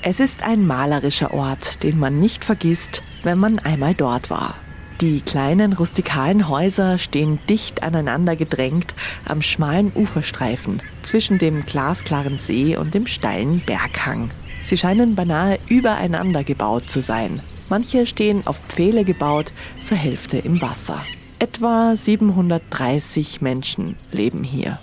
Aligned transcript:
Es 0.00 0.20
ist 0.20 0.44
ein 0.44 0.64
malerischer 0.64 1.34
Ort, 1.34 1.82
den 1.82 1.98
man 1.98 2.20
nicht 2.20 2.44
vergisst, 2.44 3.02
wenn 3.24 3.38
man 3.38 3.58
einmal 3.58 3.94
dort 3.94 4.30
war. 4.30 4.54
Die 5.00 5.20
kleinen 5.20 5.72
rustikalen 5.72 6.48
Häuser 6.48 6.98
stehen 6.98 7.40
dicht 7.48 7.82
aneinander 7.82 8.36
gedrängt 8.36 8.94
am 9.26 9.42
schmalen 9.42 9.92
Uferstreifen 9.94 10.82
zwischen 11.02 11.38
dem 11.38 11.66
glasklaren 11.66 12.38
See 12.38 12.76
und 12.76 12.94
dem 12.94 13.06
steilen 13.06 13.60
Berghang. 13.66 14.30
Sie 14.64 14.76
scheinen 14.76 15.16
beinahe 15.16 15.58
übereinander 15.68 16.44
gebaut 16.44 16.88
zu 16.88 17.02
sein. 17.02 17.42
Manche 17.68 18.06
stehen 18.06 18.46
auf 18.46 18.60
Pfähle 18.68 19.04
gebaut, 19.04 19.52
zur 19.82 19.96
Hälfte 19.96 20.38
im 20.38 20.62
Wasser. 20.62 21.02
Etwa 21.40 21.96
730 21.96 23.40
Menschen 23.40 23.96
leben 24.12 24.44
hier. 24.44 24.78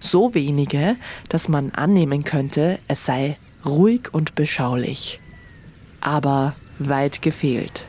So 0.00 0.34
wenige, 0.34 0.96
dass 1.28 1.48
man 1.48 1.70
annehmen 1.72 2.24
könnte, 2.24 2.78
es 2.88 3.06
sei 3.06 3.36
ruhig 3.66 4.08
und 4.12 4.34
beschaulich. 4.34 5.20
Aber 6.00 6.54
weit 6.78 7.22
gefehlt 7.22 7.86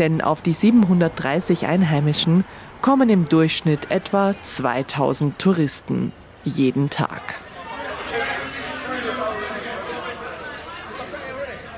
denn 0.00 0.22
auf 0.22 0.40
die 0.42 0.54
730 0.54 1.66
Einheimischen 1.66 2.44
kommen 2.80 3.10
im 3.10 3.26
Durchschnitt 3.26 3.90
etwa 3.90 4.34
2000 4.42 5.38
Touristen 5.38 6.12
jeden 6.42 6.90
Tag. 6.90 7.34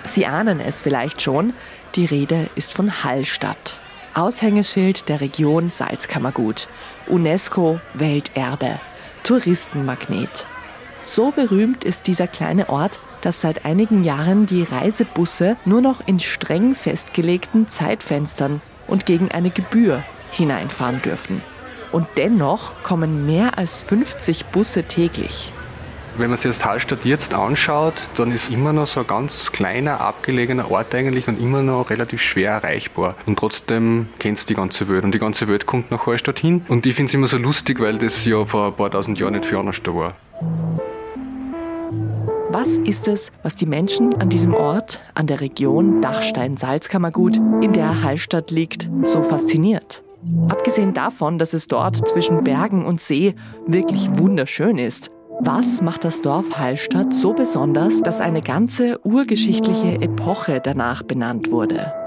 Sie 0.05 0.27
ahnen 0.27 0.60
es 0.60 0.80
vielleicht 0.80 1.21
schon, 1.21 1.52
die 1.96 2.05
Rede 2.05 2.48
ist 2.55 2.73
von 2.74 3.02
Hallstatt. 3.02 3.80
Aushängeschild 4.15 5.09
der 5.09 5.21
Region 5.21 5.71
Salzkammergut, 5.71 6.69
UNESCO 7.09 7.80
Welterbe, 7.95 8.79
Touristenmagnet. 9.24 10.46
So 11.05 11.30
berühmt 11.30 11.84
ist 11.84 12.06
dieser 12.06 12.27
kleine 12.27 12.68
Ort, 12.68 13.01
dass 13.23 13.40
seit 13.40 13.65
einigen 13.65 14.04
Jahren 14.04 14.46
die 14.46 14.63
Reisebusse 14.63 15.57
nur 15.65 15.80
noch 15.80 16.07
in 16.07 16.21
streng 16.21 16.74
festgelegten 16.74 17.68
Zeitfenstern 17.68 18.60
und 18.87 19.07
gegen 19.07 19.30
eine 19.30 19.51
Gebühr 19.51 20.02
hineinfahren 20.30 21.02
dürfen. 21.02 21.43
Und 21.93 22.07
dennoch 22.16 22.73
kommen 22.82 23.27
mehr 23.27 23.59
als 23.59 23.82
50 23.82 24.46
Busse 24.46 24.85
täglich. 24.85 25.52
Wenn 26.16 26.29
man 26.29 26.37
sich 26.37 26.51
das 26.51 26.65
Hallstatt 26.65 27.07
jetzt 27.07 27.32
anschaut, 27.32 27.95
dann 28.16 28.32
ist 28.32 28.51
immer 28.51 28.74
noch 28.74 28.87
so 28.87 29.01
ein 29.01 29.07
ganz 29.07 29.51
kleiner, 29.51 30.01
abgelegener 30.02 30.71
Ort 30.71 30.95
eigentlich 30.95 31.27
und 31.27 31.40
immer 31.40 31.62
noch 31.62 31.88
relativ 31.88 32.21
schwer 32.21 32.51
erreichbar. 32.52 33.15
Und 33.24 33.38
trotzdem 33.38 34.09
kennt 34.18 34.37
es 34.37 34.45
die 34.45 34.55
ganze 34.55 34.88
Welt 34.88 35.05
und 35.05 35.15
die 35.15 35.18
ganze 35.18 35.49
Welt 35.49 35.65
kommt 35.65 35.90
nach 35.90 36.07
Hallstatt 36.07 36.38
hin. 36.38 36.66
Und 36.68 36.84
ich 36.84 36.96
finde 36.96 37.09
es 37.09 37.15
immer 37.15 37.29
so 37.29 37.38
lustig, 37.38 37.80
weil 37.80 37.96
das 37.96 38.27
ja 38.27 38.45
vor 38.45 38.66
ein 38.68 38.77
paar 38.77 38.90
tausend 38.90 39.18
Jahren 39.18 39.32
nicht 39.32 39.46
viel 39.46 39.57
anders 39.57 39.82
da 39.82 39.95
war. 39.95 40.15
Was 42.53 42.69
ist 42.69 43.09
es, 43.09 43.33
was 43.43 43.57
die 43.57 43.65
Menschen 43.65 44.21
an 44.21 44.29
diesem 44.29 44.53
Ort, 44.53 45.01
an 45.15 45.27
der 45.27 45.41
Region 45.41 46.03
Dachstein-Salzkammergut, 46.03 47.39
in 47.63 47.73
der 47.73 48.03
Hallstatt 48.03 48.51
liegt, 48.51 48.91
so 49.05 49.23
fasziniert? 49.23 50.03
Abgesehen 50.51 50.93
davon, 50.93 51.39
dass 51.39 51.55
es 51.55 51.67
dort 51.67 51.97
zwischen 52.07 52.45
Bergen 52.45 52.85
und 52.85 53.01
See 53.01 53.35
wirklich 53.67 54.07
wunderschön 54.19 54.77
ist, 54.77 55.11
was 55.41 55.80
macht 55.80 56.05
das 56.05 56.21
Dorf 56.21 56.59
Hallstatt 56.59 57.15
so 57.15 57.33
besonders, 57.33 58.03
dass 58.03 58.21
eine 58.21 58.43
ganze 58.43 59.01
urgeschichtliche 59.03 60.03
Epoche 60.03 60.61
danach 60.63 61.03
benannt 61.03 61.51
wurde? 61.51 62.02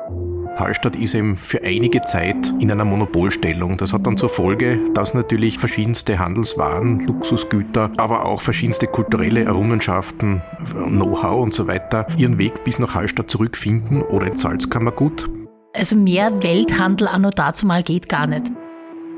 Hallstatt 0.56 0.95
ist 0.95 1.14
eben 1.14 1.36
für 1.36 1.61
einige 1.64 2.02
Zeit 2.02 2.53
in 2.59 2.72
einer 2.72 2.86
Monopolstellung. 2.86 3.75
Das 3.75 3.92
hat 3.92 4.08
dann 4.08 4.16
zur 4.16 4.30
Folge, 4.30 4.80
dass 4.94 5.14
natürlich 5.14 5.59
verschiedenste 5.59 6.17
Handelswaren, 6.17 7.06
Luxusgüter, 7.06 7.92
aber 7.98 8.25
auch 8.25 8.39
verschiedenste 8.39 8.88
kulturelle 8.88 9.44
Errungenschaften, 9.44 10.42
Know-how 10.73 11.44
und 11.44 11.53
so 11.53 11.67
weiter 11.67 12.08
ihren 12.17 12.38
Weg 12.38 12.64
bis 12.64 12.80
nach 12.80 12.95
Hallstatt 12.95 13.30
zurückfinden 13.30 14.02
oder 14.02 14.27
ins 14.27 14.42
Salzkammergut. 14.42 15.30
Also 15.73 15.98
mehr 15.98 16.42
Welthandel 16.42 17.10
anno 17.10 17.32
dazu 17.32 17.66
mal 17.66 17.83
geht 17.83 18.08
gar 18.08 18.27
nicht. 18.27 18.49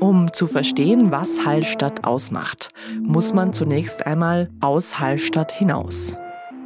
Um 0.00 0.32
zu 0.32 0.48
verstehen, 0.48 1.12
was 1.12 1.44
Hallstatt 1.44 2.04
ausmacht, 2.04 2.68
muss 3.00 3.32
man 3.32 3.52
zunächst 3.52 4.06
einmal 4.06 4.50
aus 4.60 4.98
Hallstatt 4.98 5.52
hinaus. 5.52 6.16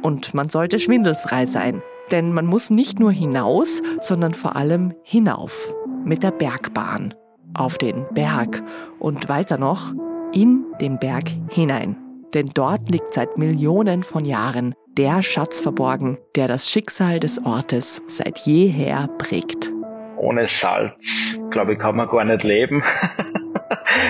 Und 0.01 0.33
man 0.33 0.49
sollte 0.49 0.79
schwindelfrei 0.79 1.45
sein. 1.45 1.81
Denn 2.13 2.31
man 2.31 2.45
muss 2.45 2.69
nicht 2.69 2.99
nur 2.99 3.11
hinaus, 3.11 3.81
sondern 3.99 4.35
vor 4.35 4.55
allem 4.55 4.93
hinauf 5.01 5.73
mit 6.05 6.21
der 6.21 6.29
Bergbahn 6.29 7.15
auf 7.55 7.79
den 7.79 8.05
Berg 8.13 8.61
und 8.99 9.29
weiter 9.29 9.57
noch 9.57 9.93
in 10.31 10.63
den 10.79 10.99
Berg 10.99 11.23
hinein. 11.49 11.95
Denn 12.35 12.51
dort 12.53 12.91
liegt 12.91 13.15
seit 13.15 13.39
Millionen 13.39 14.03
von 14.03 14.25
Jahren 14.25 14.75
der 14.95 15.23
Schatz 15.23 15.59
verborgen, 15.59 16.19
der 16.35 16.47
das 16.47 16.69
Schicksal 16.69 17.19
des 17.19 17.43
Ortes 17.43 17.99
seit 18.07 18.37
jeher 18.45 19.09
prägt. 19.17 19.71
Ohne 20.15 20.45
Salz, 20.45 21.39
glaube 21.49 21.73
ich, 21.73 21.79
kann 21.79 21.95
man 21.95 22.07
gar 22.09 22.25
nicht 22.25 22.43
leben. 22.43 22.83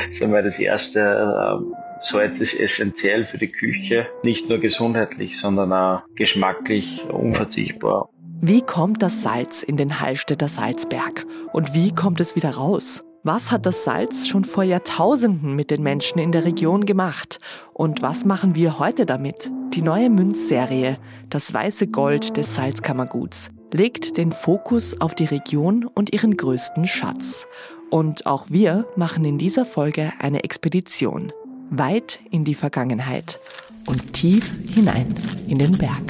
das 0.07 0.09
ist 0.09 0.23
einmal 0.23 0.43
das 0.43 0.59
erste 0.59 1.57
Salz 2.03 2.39
ist 2.39 2.59
essentiell 2.59 3.23
für 3.23 3.37
die 3.37 3.51
Küche, 3.51 4.07
nicht 4.25 4.49
nur 4.49 4.57
gesundheitlich, 4.57 5.39
sondern 5.39 5.71
auch 5.71 6.01
geschmacklich 6.15 7.01
unverzichtbar. 7.09 8.09
Wie 8.41 8.61
kommt 8.61 9.01
das 9.01 9.21
Salz 9.23 9.63
in 9.63 9.77
den 9.77 10.01
Hallstätter 10.01 10.49
Salzberg 10.49 11.25
und 11.53 11.73
wie 11.73 11.93
kommt 11.93 12.19
es 12.19 12.35
wieder 12.35 12.51
raus? 12.51 13.05
Was 13.23 13.51
hat 13.51 13.65
das 13.65 13.85
Salz 13.85 14.27
schon 14.27 14.43
vor 14.43 14.65
Jahrtausenden 14.65 15.55
mit 15.55 15.71
den 15.71 15.81
Menschen 15.81 16.19
in 16.19 16.33
der 16.33 16.43
Region 16.43 16.85
gemacht? 16.85 17.39
Und 17.71 18.01
was 18.01 18.25
machen 18.25 18.53
wir 18.53 18.79
heute 18.79 19.05
damit? 19.05 19.49
Die 19.73 19.81
neue 19.81 20.09
Münzserie, 20.09 20.97
das 21.29 21.53
weiße 21.53 21.87
Gold 21.87 22.35
des 22.35 22.53
Salzkammerguts, 22.55 23.49
legt 23.71 24.17
den 24.17 24.33
Fokus 24.33 24.99
auf 24.99 25.15
die 25.15 25.23
Region 25.23 25.85
und 25.85 26.11
ihren 26.11 26.35
größten 26.35 26.85
Schatz. 26.85 27.47
Und 27.89 28.25
auch 28.25 28.47
wir 28.49 28.87
machen 28.97 29.23
in 29.23 29.37
dieser 29.37 29.63
Folge 29.63 30.11
eine 30.19 30.43
Expedition 30.43 31.31
weit 31.77 32.19
in 32.29 32.45
die 32.45 32.55
Vergangenheit 32.55 33.39
und 33.87 34.13
tief 34.13 34.51
hinein 34.69 35.15
in 35.47 35.57
den 35.57 35.77
Berg. 35.77 36.03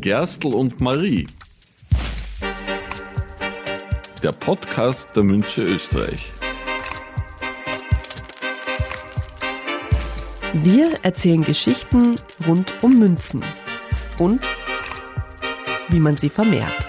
Gerstl 0.00 0.48
und 0.48 0.80
Marie. 0.80 1.26
Der 4.22 4.32
Podcast 4.32 5.08
der 5.14 5.22
Münche 5.22 5.62
Österreich. 5.62 6.30
Wir 10.52 10.92
erzählen 11.02 11.42
Geschichten 11.42 12.16
rund 12.46 12.72
um 12.82 12.98
Münzen 12.98 13.42
und 14.18 14.40
wie 15.88 16.00
man 16.00 16.16
sie 16.16 16.30
vermehrt. 16.30 16.83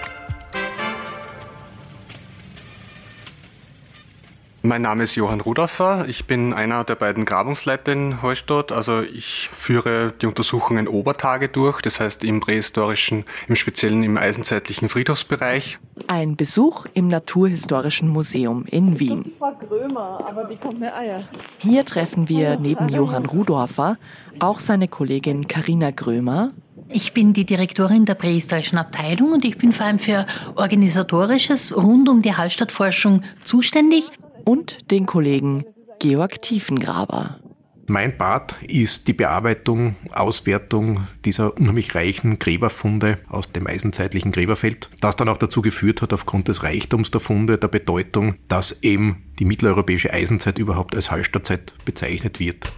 Mein 4.66 4.82
Name 4.82 5.04
ist 5.04 5.14
Johann 5.14 5.40
Rudaffer. 5.40 6.06
Ich 6.08 6.24
bin 6.24 6.52
einer 6.52 6.82
der 6.82 6.96
beiden 6.96 7.24
Grabungsleiter 7.24 7.92
in 7.92 8.20
Hallstatt. 8.20 8.72
Also 8.72 9.00
ich 9.00 9.48
führe 9.56 10.12
die 10.20 10.26
Untersuchungen 10.26 10.88
Obertage 10.88 11.48
durch, 11.48 11.80
das 11.82 12.00
heißt 12.00 12.24
im 12.24 12.40
prähistorischen, 12.40 13.26
im 13.46 13.54
speziellen 13.54 14.02
im 14.02 14.16
eisenzeitlichen 14.16 14.88
Friedhofsbereich. 14.88 15.78
Ein 16.08 16.34
Besuch 16.34 16.84
im 16.94 17.06
Naturhistorischen 17.06 18.08
Museum 18.08 18.64
in 18.64 18.98
Wien. 18.98 19.22
Die 19.22 19.30
Frau 19.30 19.52
Grömer, 19.52 20.26
aber 20.28 20.42
die 20.44 20.56
kommt 20.56 20.80
mir 20.80 20.92
Eier. 20.96 21.22
Hier 21.58 21.84
treffen 21.84 22.28
wir 22.28 22.58
neben 22.58 22.88
Johann 22.88 23.26
Rudorfer 23.26 23.98
auch 24.40 24.58
seine 24.58 24.88
Kollegin 24.88 25.46
Karina 25.46 25.92
Grömer, 25.92 26.50
ich 26.88 27.12
bin 27.12 27.32
die 27.32 27.44
Direktorin 27.44 28.04
der 28.04 28.14
prähistorischen 28.14 28.78
Abteilung 28.78 29.32
und 29.32 29.44
ich 29.44 29.58
bin 29.58 29.72
vor 29.72 29.86
allem 29.86 29.98
für 29.98 30.24
organisatorisches 30.54 31.76
rund 31.76 32.08
um 32.08 32.22
die 32.22 32.34
Hallstattforschung 32.34 33.22
zuständig 33.42 34.12
und 34.46 34.90
den 34.90 35.04
Kollegen 35.06 35.64
Georg 35.98 36.40
Tiefengraber. 36.40 37.40
Mein 37.88 38.16
Part 38.16 38.56
ist 38.62 39.06
die 39.06 39.12
Bearbeitung, 39.12 39.94
Auswertung 40.12 41.06
dieser 41.24 41.56
unheimlich 41.56 41.94
reichen 41.94 42.38
Gräberfunde 42.38 43.18
aus 43.28 43.52
dem 43.52 43.66
eisenzeitlichen 43.66 44.32
Gräberfeld, 44.32 44.90
das 45.00 45.14
dann 45.14 45.28
auch 45.28 45.36
dazu 45.36 45.62
geführt 45.62 46.02
hat, 46.02 46.12
aufgrund 46.12 46.48
des 46.48 46.64
Reichtums 46.64 47.12
der 47.12 47.20
Funde, 47.20 47.58
der 47.58 47.68
Bedeutung, 47.68 48.36
dass 48.48 48.82
eben 48.82 49.24
die 49.38 49.44
mitteleuropäische 49.44 50.12
Eisenzeit 50.12 50.58
überhaupt 50.58 50.96
als 50.96 51.10
Hallstattzeit 51.10 51.74
bezeichnet 51.84 52.40
wird. 52.40 52.72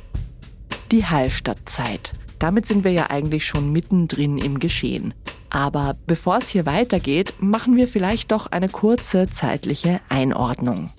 Die 0.93 1.04
Hallstattzeit. 1.04 2.12
Damit 2.38 2.66
sind 2.66 2.84
wir 2.84 2.93
ja 2.93 3.10
eigentlich 3.10 3.46
schon 3.46 3.72
mittendrin 3.72 4.37
im 4.38 4.58
Geschehen. 4.58 5.14
Aber 5.50 5.96
bevor 6.06 6.38
es 6.38 6.50
hier 6.50 6.66
weitergeht, 6.66 7.34
machen 7.40 7.76
wir 7.76 7.88
vielleicht 7.88 8.31
doch 8.31 8.46
eine 8.48 8.69
kurze 8.69 9.28
zeitliche 9.31 10.00
Einordnung. 10.10 10.90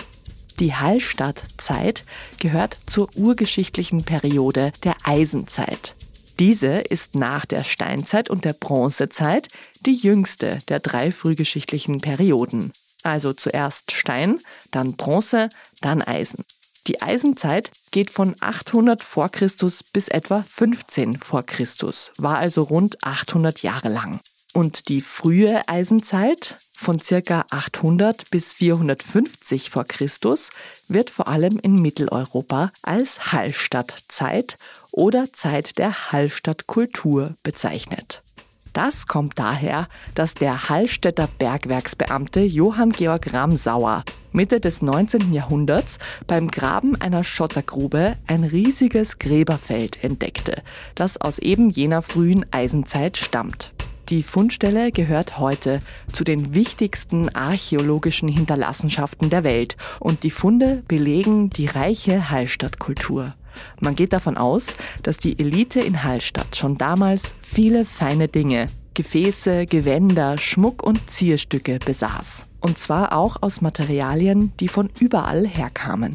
Die 0.59 0.73
Hallstattzeit 0.73 2.03
gehört 2.37 2.77
zur 2.85 3.09
urgeschichtlichen 3.15 4.03
Periode 4.03 4.73
der 4.83 4.95
Eisenzeit. 5.03 5.95
Diese 6.37 6.67
ist 6.67 7.15
nach 7.15 7.45
der 7.45 7.63
Steinzeit 7.63 8.29
und 8.29 8.43
der 8.43 8.53
Bronzezeit 8.53 9.47
die 9.85 9.93
jüngste 9.93 10.59
der 10.67 10.79
drei 10.81 11.13
frühgeschichtlichen 11.13 11.99
Perioden. 12.01 12.73
Also 13.03 13.31
zuerst 13.31 13.93
Stein, 13.93 14.39
dann 14.71 14.97
Bronze, 14.97 15.47
dann 15.79 16.01
Eisen. 16.01 16.43
Die 16.87 17.01
Eisenzeit 17.01 17.71
geht 17.91 18.09
von 18.09 18.35
800 18.41 19.01
vor 19.01 19.29
Christus 19.29 19.81
bis 19.83 20.09
etwa 20.09 20.43
15 20.43 21.19
vor 21.21 21.43
Christus, 21.43 22.11
war 22.17 22.37
also 22.37 22.63
rund 22.63 23.01
800 23.03 23.61
Jahre 23.61 23.87
lang. 23.87 24.19
Und 24.53 24.89
die 24.89 24.99
frühe 24.99 25.67
Eisenzeit 25.69 26.57
von 26.79 26.97
circa 26.97 27.43
800 27.51 28.31
bis 28.31 28.53
450 28.53 29.69
vor 29.69 29.83
Christus 29.83 30.49
wird 30.87 31.09
vor 31.09 31.27
allem 31.27 31.59
in 31.59 31.75
Mitteleuropa 31.75 32.71
als 32.81 33.33
Hallstattzeit 33.33 34.57
oder 34.91 35.31
Zeit 35.33 35.77
der 35.77 36.11
Hallstattkultur 36.11 37.35
bezeichnet. 37.43 38.23
Das 38.71 39.07
kommt 39.07 39.37
daher, 39.37 39.89
dass 40.15 40.35
der 40.35 40.69
Hallstätter 40.69 41.27
Bergwerksbeamte 41.37 42.41
Johann 42.41 42.91
Georg 42.91 43.33
Ramsauer 43.33 44.05
Mitte 44.31 44.61
des 44.61 44.81
19. 44.81 45.33
Jahrhunderts 45.33 45.99
beim 46.27 46.49
Graben 46.49 46.95
einer 47.01 47.25
Schottergrube 47.25 48.15
ein 48.25 48.45
riesiges 48.45 49.19
Gräberfeld 49.19 50.01
entdeckte, 50.01 50.61
das 50.95 51.19
aus 51.19 51.39
eben 51.39 51.71
jener 51.71 52.01
frühen 52.01 52.45
Eisenzeit 52.51 53.17
stammt. 53.17 53.73
Die 54.09 54.23
Fundstelle 54.23 54.91
gehört 54.91 55.37
heute 55.37 55.81
zu 56.11 56.23
den 56.23 56.55
wichtigsten 56.55 57.29
archäologischen 57.29 58.27
Hinterlassenschaften 58.27 59.29
der 59.29 59.43
Welt 59.43 59.77
und 59.99 60.23
die 60.23 60.31
Funde 60.31 60.81
belegen 60.87 61.51
die 61.51 61.67
reiche 61.67 62.31
Hallstattkultur. 62.31 63.35
Man 63.79 63.95
geht 63.95 64.11
davon 64.13 64.35
aus, 64.35 64.75
dass 65.03 65.17
die 65.17 65.37
Elite 65.37 65.79
in 65.79 66.03
Hallstatt 66.03 66.55
schon 66.55 66.79
damals 66.79 67.35
viele 67.43 67.85
feine 67.85 68.27
Dinge, 68.27 68.67
Gefäße, 68.95 69.67
Gewänder, 69.67 70.39
Schmuck 70.39 70.81
und 70.81 71.07
Zierstücke 71.11 71.77
besaß. 71.77 72.47
Und 72.61 72.79
zwar 72.79 73.13
auch 73.13 73.43
aus 73.43 73.61
Materialien, 73.61 74.53
die 74.59 74.69
von 74.69 74.89
überall 74.99 75.45
herkamen. 75.45 76.13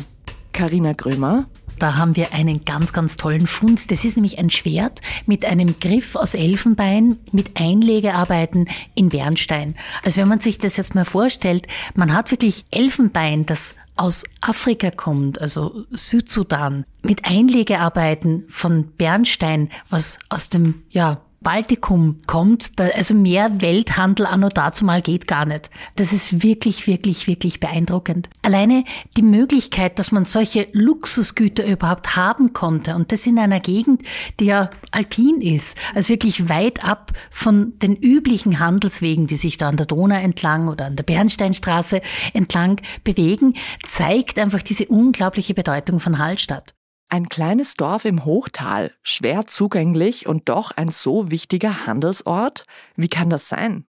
Karina 0.53 0.93
Grömer, 0.93 1.47
da 1.79 1.97
haben 1.97 2.17
wir 2.17 2.33
einen 2.33 2.65
ganz, 2.65 2.93
ganz 2.93 3.17
tollen 3.17 3.47
Fund. 3.47 3.91
Das 3.91 4.05
ist 4.05 4.17
nämlich 4.17 4.39
ein 4.39 4.51
Schwert 4.51 5.01
mit 5.27 5.45
einem 5.45 5.79
Griff 5.81 6.17
aus 6.17 6.35
Elfenbein 6.35 7.19
mit 7.33 7.53
Einlegearbeiten 7.61 8.69
in 8.95 9.09
Bernstein. 9.09 9.75
Also 10.03 10.21
wenn 10.21 10.29
man 10.29 10.41
sich 10.41 10.59
das 10.59 10.77
jetzt 10.77 10.95
mal 10.95 11.05
vorstellt, 11.05 11.67
man 11.95 12.13
hat 12.13 12.31
wirklich 12.31 12.65
Elfenbein, 12.71 13.47
das 13.47 13.75
aus 13.97 14.25
Afrika 14.41 14.91
kommt, 14.91 15.41
also 15.41 15.85
Südsudan, 15.91 16.85
mit 17.03 17.25
Einlegearbeiten 17.25 18.45
von 18.49 18.89
Bernstein, 18.97 19.71
was 19.89 20.19
aus 20.29 20.49
dem, 20.49 20.83
ja, 20.91 21.21
Baltikum 21.45 22.19
kommt, 22.27 22.81
da, 22.81 22.89
also 22.89 23.15
mehr 23.15 23.61
Welthandel 23.61 24.27
anno 24.27 24.49
dazu 24.49 24.85
mal 24.85 25.01
geht 25.01 25.29
gar 25.29 25.47
nicht. 25.47 25.71
Das 25.95 26.13
ist 26.13 26.43
wirklich, 26.43 26.89
wirklich, 26.89 27.29
wirklich 27.29 27.61
beeindruckend. 27.61 28.29
Alleine 28.43 28.83
die 29.17 29.23
Möglichkeit, 29.23 30.01
dass 30.01 30.11
man 30.11 30.25
solche 30.25 30.67
Luxusgüter 30.73 31.65
überhaupt 31.65 32.17
haben 32.17 32.53
konnte 32.53 32.97
und 32.97 33.13
das 33.13 33.27
in 33.27 33.39
einer 33.39 33.61
Gegend, 33.61 34.03
die 34.41 34.47
ja 34.47 34.71
alpin 34.91 35.41
ist, 35.41 35.77
also 35.95 36.09
wirklich 36.09 36.49
weit 36.49 36.85
ab 36.85 37.13
von 37.31 37.79
den 37.79 37.95
üblichen 37.95 38.59
Handelswegen, 38.59 39.29
die 39.29 39.37
sich 39.37 39.57
da 39.57 39.69
an 39.69 39.77
der 39.77 39.87
Donau 39.87 40.17
entlang 40.17 40.67
oder 40.67 40.87
an 40.87 40.97
der 40.97 41.05
Bernsteinstraße 41.05 42.01
entlang 42.33 42.81
bewegen, 43.05 43.55
zeigt 43.87 44.39
einfach 44.39 44.63
diese 44.63 44.87
unglaubliche 44.87 45.55
Bedeutung 45.55 46.01
von 46.01 46.19
Hallstatt. 46.19 46.75
Ein 47.09 47.29
kleines 47.29 47.75
Dorf 47.75 48.05
im 48.05 48.25
Hochtal, 48.25 48.93
schwer 49.03 49.47
zugänglich 49.47 50.27
und 50.27 50.49
doch 50.49 50.73
ein 50.73 50.91
so 50.91 51.31
wichtiger 51.31 51.87
Handelsort? 51.87 52.67
Wie 52.97 53.09
kann 53.09 53.31
das 53.31 53.49
sein? 53.49 53.87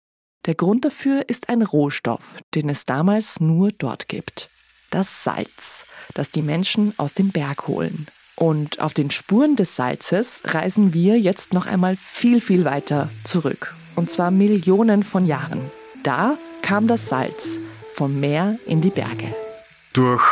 Der 0.46 0.54
Grund 0.54 0.84
dafür 0.84 1.28
ist 1.28 1.48
ein 1.48 1.62
Rohstoff, 1.62 2.38
den 2.54 2.68
es 2.70 2.86
damals 2.86 3.40
nur 3.40 3.72
dort 3.72 4.08
gibt. 4.08 4.48
Das 4.90 5.22
Salz, 5.22 5.84
das 6.14 6.30
die 6.30 6.42
Menschen 6.42 6.94
aus 6.98 7.12
dem 7.12 7.30
Berg 7.30 7.68
holen. 7.68 8.06
Und 8.36 8.80
auf 8.80 8.94
den 8.94 9.10
Spuren 9.10 9.54
des 9.54 9.76
Salzes 9.76 10.40
reisen 10.44 10.94
wir 10.94 11.20
jetzt 11.20 11.52
noch 11.52 11.66
einmal 11.66 11.96
viel, 11.96 12.40
viel 12.40 12.64
weiter 12.64 13.10
zurück. 13.24 13.74
Und 13.96 14.10
zwar 14.10 14.30
Millionen 14.30 15.02
von 15.02 15.26
Jahren. 15.26 15.60
Da 16.04 16.38
kam 16.62 16.86
das 16.86 17.08
Salz 17.08 17.58
vom 17.94 18.18
Meer 18.18 18.58
in 18.66 18.80
die 18.80 18.88
Berge. 18.88 19.26
Durch 19.92 20.22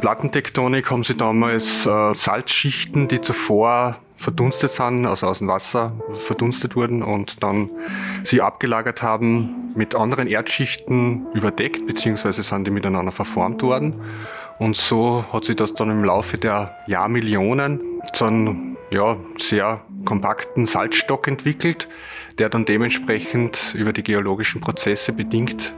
Plattentektonik 0.00 0.90
haben 0.90 1.02
sie 1.02 1.14
damals 1.14 1.86
äh, 1.86 2.14
Salzschichten, 2.14 3.08
die 3.08 3.22
zuvor 3.22 3.96
verdunstet 4.16 4.72
sind, 4.72 5.06
also 5.06 5.28
aus 5.28 5.38
dem 5.38 5.48
Wasser 5.48 5.92
verdunstet 6.14 6.76
wurden 6.76 7.02
und 7.02 7.42
dann 7.42 7.70
sie 8.22 8.42
abgelagert 8.42 9.02
haben, 9.02 9.72
mit 9.74 9.94
anderen 9.94 10.26
Erdschichten 10.26 11.26
überdeckt, 11.32 11.86
beziehungsweise 11.86 12.42
sind 12.42 12.66
die 12.66 12.70
miteinander 12.70 13.12
verformt 13.12 13.62
worden. 13.62 13.94
Und 14.58 14.76
so 14.76 15.24
hat 15.32 15.44
sich 15.44 15.56
das 15.56 15.72
dann 15.72 15.90
im 15.90 16.04
Laufe 16.04 16.36
der 16.36 16.76
Jahrmillionen 16.86 17.80
zu 18.12 18.26
einem 18.26 18.76
ja, 18.90 19.16
sehr 19.38 19.80
kompakten 20.04 20.66
Salzstock 20.66 21.28
entwickelt, 21.28 21.88
der 22.38 22.48
dann 22.48 22.64
dementsprechend 22.64 23.74
über 23.74 23.92
die 23.92 24.02
geologischen 24.02 24.60
Prozesse 24.60 25.12
bedingt 25.12 25.72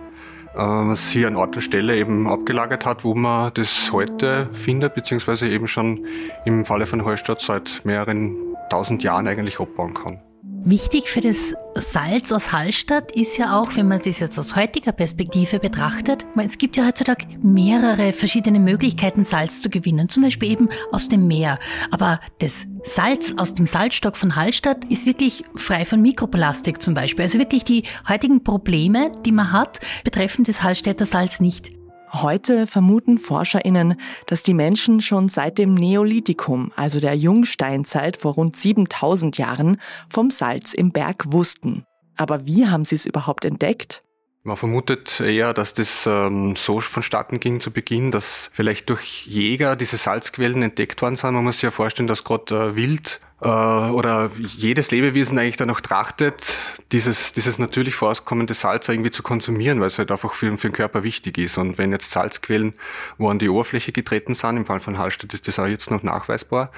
äh, 0.56 0.94
sie 0.94 1.26
an 1.26 1.36
Ort 1.36 1.56
und 1.56 1.62
Stelle 1.62 1.96
eben 1.96 2.28
abgelagert 2.28 2.86
hat, 2.86 3.04
wo 3.04 3.14
man 3.14 3.52
das 3.54 3.90
heute 3.92 4.48
findet, 4.52 4.94
beziehungsweise 4.94 5.48
eben 5.48 5.66
schon 5.66 6.06
im 6.44 6.64
Falle 6.64 6.86
von 6.86 7.04
Hallstatt 7.04 7.40
seit 7.40 7.82
mehreren 7.84 8.36
tausend 8.70 9.02
Jahren 9.02 9.26
eigentlich 9.26 9.60
abbauen 9.60 9.94
kann. 9.94 10.20
Wichtig 10.62 11.08
für 11.08 11.22
das 11.22 11.54
Salz 11.74 12.32
aus 12.32 12.52
Hallstatt 12.52 13.12
ist 13.12 13.38
ja 13.38 13.58
auch, 13.58 13.76
wenn 13.76 13.88
man 13.88 14.02
das 14.02 14.20
jetzt 14.20 14.38
aus 14.38 14.56
heutiger 14.56 14.92
Perspektive 14.92 15.58
betrachtet, 15.58 16.26
es 16.36 16.58
gibt 16.58 16.76
ja 16.76 16.86
heutzutage 16.86 17.26
mehrere 17.42 18.12
verschiedene 18.12 18.60
Möglichkeiten, 18.60 19.24
Salz 19.24 19.62
zu 19.62 19.70
gewinnen, 19.70 20.10
zum 20.10 20.22
Beispiel 20.22 20.50
eben 20.50 20.68
aus 20.92 21.08
dem 21.08 21.26
Meer. 21.26 21.58
Aber 21.90 22.20
das 22.40 22.66
Salz 22.84 23.34
aus 23.38 23.54
dem 23.54 23.66
Salzstock 23.66 24.16
von 24.16 24.36
Hallstatt 24.36 24.84
ist 24.90 25.06
wirklich 25.06 25.44
frei 25.54 25.84
von 25.86 26.02
Mikroplastik 26.02 26.82
zum 26.82 26.92
Beispiel. 26.92 27.22
Also 27.22 27.38
wirklich 27.38 27.64
die 27.64 27.84
heutigen 28.06 28.44
Probleme, 28.44 29.12
die 29.24 29.32
man 29.32 29.52
hat, 29.52 29.80
betreffen 30.04 30.44
das 30.44 30.62
Hallstätter 30.62 31.06
Salz 31.06 31.40
nicht. 31.40 31.72
Heute 32.12 32.66
vermuten 32.66 33.18
ForscherInnen, 33.18 34.00
dass 34.26 34.42
die 34.42 34.54
Menschen 34.54 35.00
schon 35.00 35.28
seit 35.28 35.58
dem 35.58 35.74
Neolithikum, 35.74 36.72
also 36.74 36.98
der 36.98 37.14
Jungsteinzeit 37.14 38.16
vor 38.16 38.34
rund 38.34 38.56
7000 38.56 39.38
Jahren, 39.38 39.80
vom 40.08 40.30
Salz 40.30 40.74
im 40.74 40.90
Berg 40.90 41.32
wussten. 41.32 41.84
Aber 42.16 42.46
wie 42.46 42.66
haben 42.66 42.84
sie 42.84 42.96
es 42.96 43.06
überhaupt 43.06 43.44
entdeckt? 43.44 44.02
Man 44.42 44.56
vermutet 44.56 45.20
eher, 45.20 45.52
dass 45.52 45.74
das 45.74 46.06
ähm, 46.06 46.56
so 46.56 46.80
vonstatten 46.80 47.38
ging 47.38 47.60
zu 47.60 47.70
Beginn, 47.70 48.10
dass 48.10 48.50
vielleicht 48.54 48.88
durch 48.88 49.26
Jäger 49.26 49.76
diese 49.76 49.98
Salzquellen 49.98 50.62
entdeckt 50.62 51.02
worden 51.02 51.16
sind. 51.16 51.34
Man 51.34 51.44
muss 51.44 51.56
sich 51.56 51.62
ja 51.64 51.70
vorstellen, 51.70 52.08
dass 52.08 52.24
gerade 52.24 52.54
äh, 52.54 52.74
Wild 52.74 53.20
äh, 53.42 53.48
oder 53.48 54.30
jedes 54.36 54.90
Lebewesen 54.90 55.38
eigentlich 55.38 55.56
danach 55.56 55.80
trachtet, 55.80 56.56
dieses, 56.92 57.32
dieses 57.32 57.58
natürlich 57.58 57.94
vorauskommende 57.94 58.54
Salz 58.54 58.88
irgendwie 58.88 59.10
zu 59.10 59.22
konsumieren, 59.22 59.80
weil 59.80 59.86
es 59.86 59.98
halt 59.98 60.10
einfach 60.10 60.34
für, 60.34 60.56
für 60.58 60.68
den 60.68 60.74
Körper 60.74 61.02
wichtig 61.02 61.38
ist. 61.38 61.56
Und 61.56 61.78
wenn 61.78 61.92
jetzt 61.92 62.10
Salzquellen 62.10 62.74
wo 63.18 63.30
an 63.30 63.38
die 63.38 63.48
Oberfläche 63.48 63.92
getreten 63.92 64.34
sind, 64.34 64.56
im 64.56 64.66
Fall 64.66 64.80
von 64.80 64.98
Hallstatt 64.98 65.32
ist 65.34 65.48
das 65.48 65.58
auch 65.58 65.66
jetzt 65.66 65.90
noch 65.90 66.02
nachweisbar, 66.02 66.70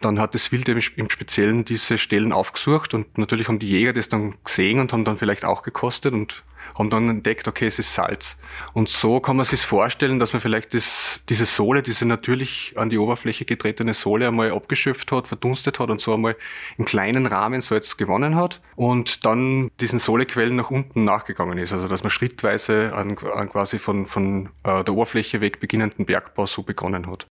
dann 0.00 0.18
hat 0.18 0.34
das 0.34 0.52
Wild 0.52 0.68
im 0.68 1.10
Speziellen 1.10 1.64
diese 1.64 1.98
Stellen 1.98 2.32
aufgesucht 2.32 2.94
und 2.94 3.18
natürlich 3.18 3.48
haben 3.48 3.58
die 3.58 3.68
Jäger 3.68 3.92
das 3.92 4.08
dann 4.08 4.34
gesehen 4.44 4.80
und 4.80 4.92
haben 4.92 5.04
dann 5.04 5.16
vielleicht 5.16 5.44
auch 5.44 5.62
gekostet 5.62 6.12
und 6.12 6.42
haben 6.80 6.90
dann 6.90 7.08
entdeckt, 7.08 7.46
okay, 7.46 7.66
es 7.66 7.78
ist 7.78 7.94
Salz. 7.94 8.38
Und 8.72 8.88
so 8.88 9.20
kann 9.20 9.36
man 9.36 9.46
sich 9.46 9.60
vorstellen, 9.60 10.18
dass 10.18 10.32
man 10.32 10.40
vielleicht 10.40 10.74
das, 10.74 11.20
diese 11.28 11.46
Sohle, 11.46 11.82
diese 11.82 12.06
natürlich 12.06 12.74
an 12.76 12.90
die 12.90 12.98
Oberfläche 12.98 13.44
getretene 13.44 13.94
Sohle 13.94 14.28
einmal 14.28 14.50
abgeschöpft 14.50 15.12
hat, 15.12 15.28
verdunstet 15.28 15.78
hat 15.78 15.90
und 15.90 16.00
so 16.00 16.14
einmal 16.14 16.36
im 16.78 16.84
kleinen 16.84 17.26
Rahmen 17.26 17.60
Salz 17.60 17.96
gewonnen 17.96 18.34
hat 18.34 18.60
und 18.76 19.24
dann 19.24 19.70
diesen 19.80 19.98
Sohlequellen 19.98 20.56
nach 20.56 20.70
unten 20.70 21.04
nachgegangen 21.04 21.58
ist. 21.58 21.72
Also 21.72 21.86
dass 21.86 22.02
man 22.02 22.10
schrittweise 22.10 22.92
an, 22.94 23.16
an 23.18 23.50
quasi 23.50 23.78
von, 23.78 24.06
von 24.06 24.48
äh, 24.64 24.82
der 24.82 24.94
Oberfläche 24.94 25.40
weg 25.40 25.60
beginnenden 25.60 26.06
Bergbau 26.06 26.46
so 26.46 26.62
begonnen 26.62 27.10
hat. 27.10 27.26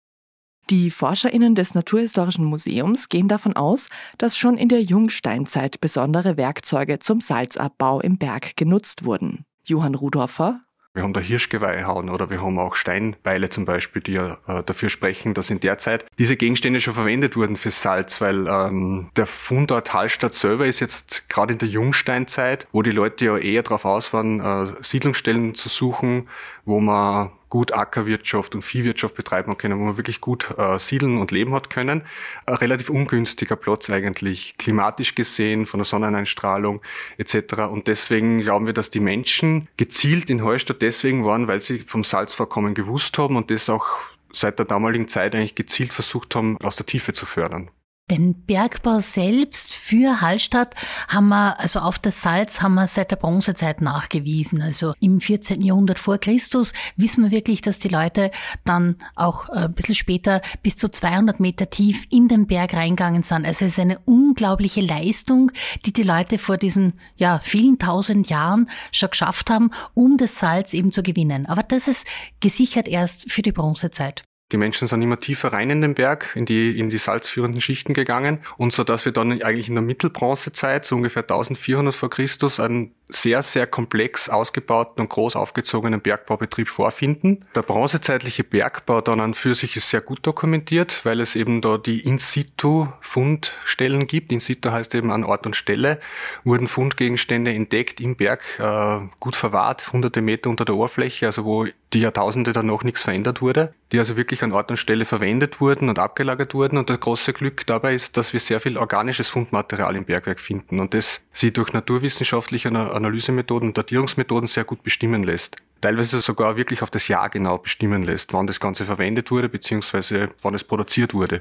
Die 0.70 0.90
ForscherInnen 0.90 1.54
des 1.54 1.74
Naturhistorischen 1.74 2.46
Museums 2.46 3.10
gehen 3.10 3.28
davon 3.28 3.54
aus, 3.54 3.90
dass 4.16 4.38
schon 4.38 4.56
in 4.56 4.68
der 4.68 4.80
Jungsteinzeit 4.80 5.80
besondere 5.80 6.38
Werkzeuge 6.38 6.98
zum 7.00 7.20
Salzabbau 7.20 8.00
im 8.00 8.16
Berg 8.16 8.56
genutzt 8.56 9.04
wurden. 9.04 9.44
Johann 9.66 9.94
Rudorfer, 9.94 10.60
wir 10.94 11.02
haben 11.02 11.12
da 11.12 11.18
Hirschgeweihhauen 11.18 12.08
oder 12.08 12.30
wir 12.30 12.40
haben 12.40 12.56
auch 12.60 12.76
Steinbeile 12.76 13.50
zum 13.50 13.64
Beispiel, 13.64 14.00
die 14.00 14.12
ja 14.12 14.38
äh, 14.46 14.62
dafür 14.62 14.90
sprechen, 14.90 15.34
dass 15.34 15.50
in 15.50 15.58
der 15.58 15.78
Zeit 15.78 16.06
diese 16.20 16.36
Gegenstände 16.36 16.80
schon 16.80 16.94
verwendet 16.94 17.34
wurden 17.36 17.56
für 17.56 17.72
Salz, 17.72 18.20
weil 18.20 18.46
ähm, 18.46 19.10
der 19.16 19.26
Fundort 19.26 19.92
Hallstatt 19.92 20.34
selber 20.34 20.66
ist 20.66 20.78
jetzt 20.78 21.28
gerade 21.28 21.54
in 21.54 21.58
der 21.58 21.68
Jungsteinzeit, 21.68 22.68
wo 22.70 22.82
die 22.82 22.92
Leute 22.92 23.24
ja 23.24 23.36
eher 23.36 23.64
darauf 23.64 23.84
aus 23.84 24.12
waren, 24.12 24.38
äh, 24.38 24.72
Siedlungsstellen 24.82 25.56
zu 25.56 25.68
suchen, 25.68 26.28
wo 26.64 26.78
man 26.78 27.32
gut 27.54 27.72
Ackerwirtschaft 27.72 28.56
und 28.56 28.62
Viehwirtschaft 28.62 29.14
betreiben 29.14 29.56
können, 29.56 29.78
wo 29.78 29.84
man 29.84 29.96
wirklich 29.96 30.20
gut 30.20 30.52
äh, 30.58 30.76
siedeln 30.80 31.18
und 31.18 31.30
leben 31.30 31.54
hat 31.54 31.70
können. 31.70 32.02
Ein 32.46 32.54
relativ 32.56 32.90
ungünstiger 32.90 33.54
Platz 33.54 33.88
eigentlich, 33.90 34.56
klimatisch 34.58 35.14
gesehen, 35.14 35.64
von 35.64 35.78
der 35.78 35.84
Sonneneinstrahlung 35.84 36.82
etc. 37.16 37.68
Und 37.70 37.86
deswegen 37.86 38.40
glauben 38.40 38.66
wir, 38.66 38.72
dass 38.72 38.90
die 38.90 38.98
Menschen 38.98 39.68
gezielt 39.76 40.30
in 40.30 40.42
Heustadt 40.42 40.82
deswegen 40.82 41.24
waren, 41.24 41.46
weil 41.46 41.60
sie 41.60 41.78
vom 41.78 42.02
Salzvorkommen 42.02 42.74
gewusst 42.74 43.16
haben 43.18 43.36
und 43.36 43.52
das 43.52 43.70
auch 43.70 43.86
seit 44.32 44.58
der 44.58 44.66
damaligen 44.66 45.06
Zeit 45.06 45.36
eigentlich 45.36 45.54
gezielt 45.54 45.92
versucht 45.92 46.34
haben, 46.34 46.58
aus 46.60 46.74
der 46.74 46.86
Tiefe 46.86 47.12
zu 47.12 47.24
fördern. 47.24 47.70
Den 48.10 48.44
Bergbau 48.44 49.00
selbst 49.00 49.72
für 49.72 50.20
Hallstatt 50.20 50.74
haben 51.08 51.28
wir, 51.28 51.58
also 51.58 51.80
auf 51.80 51.98
das 51.98 52.20
Salz 52.20 52.60
haben 52.60 52.74
wir 52.74 52.86
seit 52.86 53.10
der 53.10 53.16
Bronzezeit 53.16 53.80
nachgewiesen. 53.80 54.60
Also 54.60 54.92
im 55.00 55.22
14. 55.22 55.62
Jahrhundert 55.62 55.98
vor 55.98 56.18
Christus 56.18 56.74
wissen 56.96 57.24
wir 57.24 57.30
wirklich, 57.30 57.62
dass 57.62 57.78
die 57.78 57.88
Leute 57.88 58.30
dann 58.66 58.96
auch 59.16 59.48
äh, 59.48 59.64
ein 59.64 59.72
bisschen 59.72 59.94
später 59.94 60.42
bis 60.62 60.76
zu 60.76 60.90
200 60.90 61.40
Meter 61.40 61.70
tief 61.70 62.04
in 62.10 62.28
den 62.28 62.46
Berg 62.46 62.74
reingegangen 62.74 63.22
sind. 63.22 63.46
Also 63.46 63.64
es 63.64 63.72
ist 63.72 63.80
eine 63.80 63.98
unglaubliche 64.00 64.82
Leistung, 64.82 65.50
die 65.86 65.94
die 65.94 66.02
Leute 66.02 66.36
vor 66.36 66.58
diesen, 66.58 67.00
ja, 67.16 67.38
vielen 67.38 67.78
tausend 67.78 68.28
Jahren 68.28 68.68
schon 68.92 69.08
geschafft 69.08 69.48
haben, 69.48 69.70
um 69.94 70.18
das 70.18 70.38
Salz 70.38 70.74
eben 70.74 70.92
zu 70.92 71.02
gewinnen. 71.02 71.46
Aber 71.46 71.62
das 71.62 71.88
ist 71.88 72.06
gesichert 72.40 72.86
erst 72.86 73.32
für 73.32 73.40
die 73.40 73.52
Bronzezeit. 73.52 74.24
Die 74.52 74.56
Menschen 74.58 74.86
sind 74.86 75.00
immer 75.00 75.18
tiefer 75.18 75.52
rein 75.52 75.70
in 75.70 75.80
den 75.80 75.94
Berg, 75.94 76.32
in 76.34 76.44
die, 76.44 76.78
in 76.78 76.90
die 76.90 76.98
salzführenden 76.98 77.60
Schichten 77.60 77.94
gegangen. 77.94 78.40
Und 78.56 78.72
so 78.72 78.84
dass 78.84 79.04
wir 79.04 79.12
dann 79.12 79.42
eigentlich 79.42 79.68
in 79.68 79.74
der 79.74 79.82
Mittelbronzezeit, 79.82 80.84
so 80.84 80.96
ungefähr 80.96 81.22
1400 81.22 81.94
vor 81.94 82.10
Christus, 82.10 82.60
einen 82.60 82.94
sehr, 83.08 83.42
sehr 83.42 83.66
komplex 83.66 84.28
ausgebauten 84.28 85.02
und 85.02 85.10
groß 85.10 85.36
aufgezogenen 85.36 86.00
Bergbaubetrieb 86.00 86.68
vorfinden. 86.68 87.44
Der 87.54 87.62
bronzezeitliche 87.62 88.44
Bergbau 88.44 89.02
dann 89.02 89.20
an 89.20 89.34
für 89.34 89.54
sich 89.54 89.76
ist 89.76 89.90
sehr 89.90 90.00
gut 90.00 90.26
dokumentiert, 90.26 91.04
weil 91.04 91.20
es 91.20 91.36
eben 91.36 91.60
da 91.60 91.76
die 91.76 92.00
In-situ-Fundstellen 92.00 94.06
gibt. 94.06 94.32
In-situ 94.32 94.70
heißt 94.70 94.94
eben 94.94 95.10
an 95.10 95.24
Ort 95.24 95.46
und 95.46 95.54
Stelle 95.54 96.00
wurden 96.44 96.66
Fundgegenstände 96.66 97.52
entdeckt 97.52 98.00
im 98.00 98.16
Berg, 98.16 98.42
äh, 98.58 99.00
gut 99.20 99.36
verwahrt, 99.36 99.92
hunderte 99.92 100.22
Meter 100.22 100.48
unter 100.48 100.64
der 100.64 100.74
Oberfläche, 100.74 101.26
also 101.26 101.44
wo 101.44 101.66
die 101.94 102.00
Jahrtausende 102.00 102.52
dann 102.52 102.66
noch 102.66 102.82
nichts 102.82 103.02
verändert 103.02 103.40
wurde, 103.40 103.72
die 103.92 103.98
also 103.98 104.16
wirklich 104.16 104.42
an 104.42 104.52
Ort 104.52 104.70
und 104.70 104.76
Stelle 104.76 105.04
verwendet 105.04 105.60
wurden 105.60 105.88
und 105.88 105.98
abgelagert 105.98 106.54
wurden. 106.54 106.76
Und 106.76 106.90
das 106.90 106.98
große 106.98 107.32
Glück 107.32 107.66
dabei 107.66 107.94
ist, 107.94 108.16
dass 108.16 108.32
wir 108.32 108.40
sehr 108.40 108.60
viel 108.60 108.76
organisches 108.76 109.28
Fundmaterial 109.28 109.94
im 109.94 110.04
Bergwerk 110.04 110.40
finden 110.40 110.80
und 110.80 110.94
das 110.94 111.22
sie 111.32 111.52
durch 111.52 111.72
naturwissenschaftliche 111.72 112.70
Analysemethoden 112.94 113.68
und 113.68 113.78
Datierungsmethoden 113.78 114.46
sehr 114.46 114.64
gut 114.64 114.82
bestimmen 114.82 115.22
lässt. 115.22 115.56
Teilweise 115.80 116.20
sogar 116.20 116.56
wirklich 116.56 116.82
auf 116.82 116.90
das 116.90 117.08
Jahr 117.08 117.28
genau 117.28 117.58
bestimmen 117.58 118.02
lässt, 118.02 118.32
wann 118.32 118.46
das 118.46 118.60
Ganze 118.60 118.86
verwendet 118.86 119.30
wurde, 119.30 119.48
beziehungsweise 119.48 120.30
wann 120.40 120.54
es 120.54 120.64
produziert 120.64 121.12
wurde. 121.12 121.40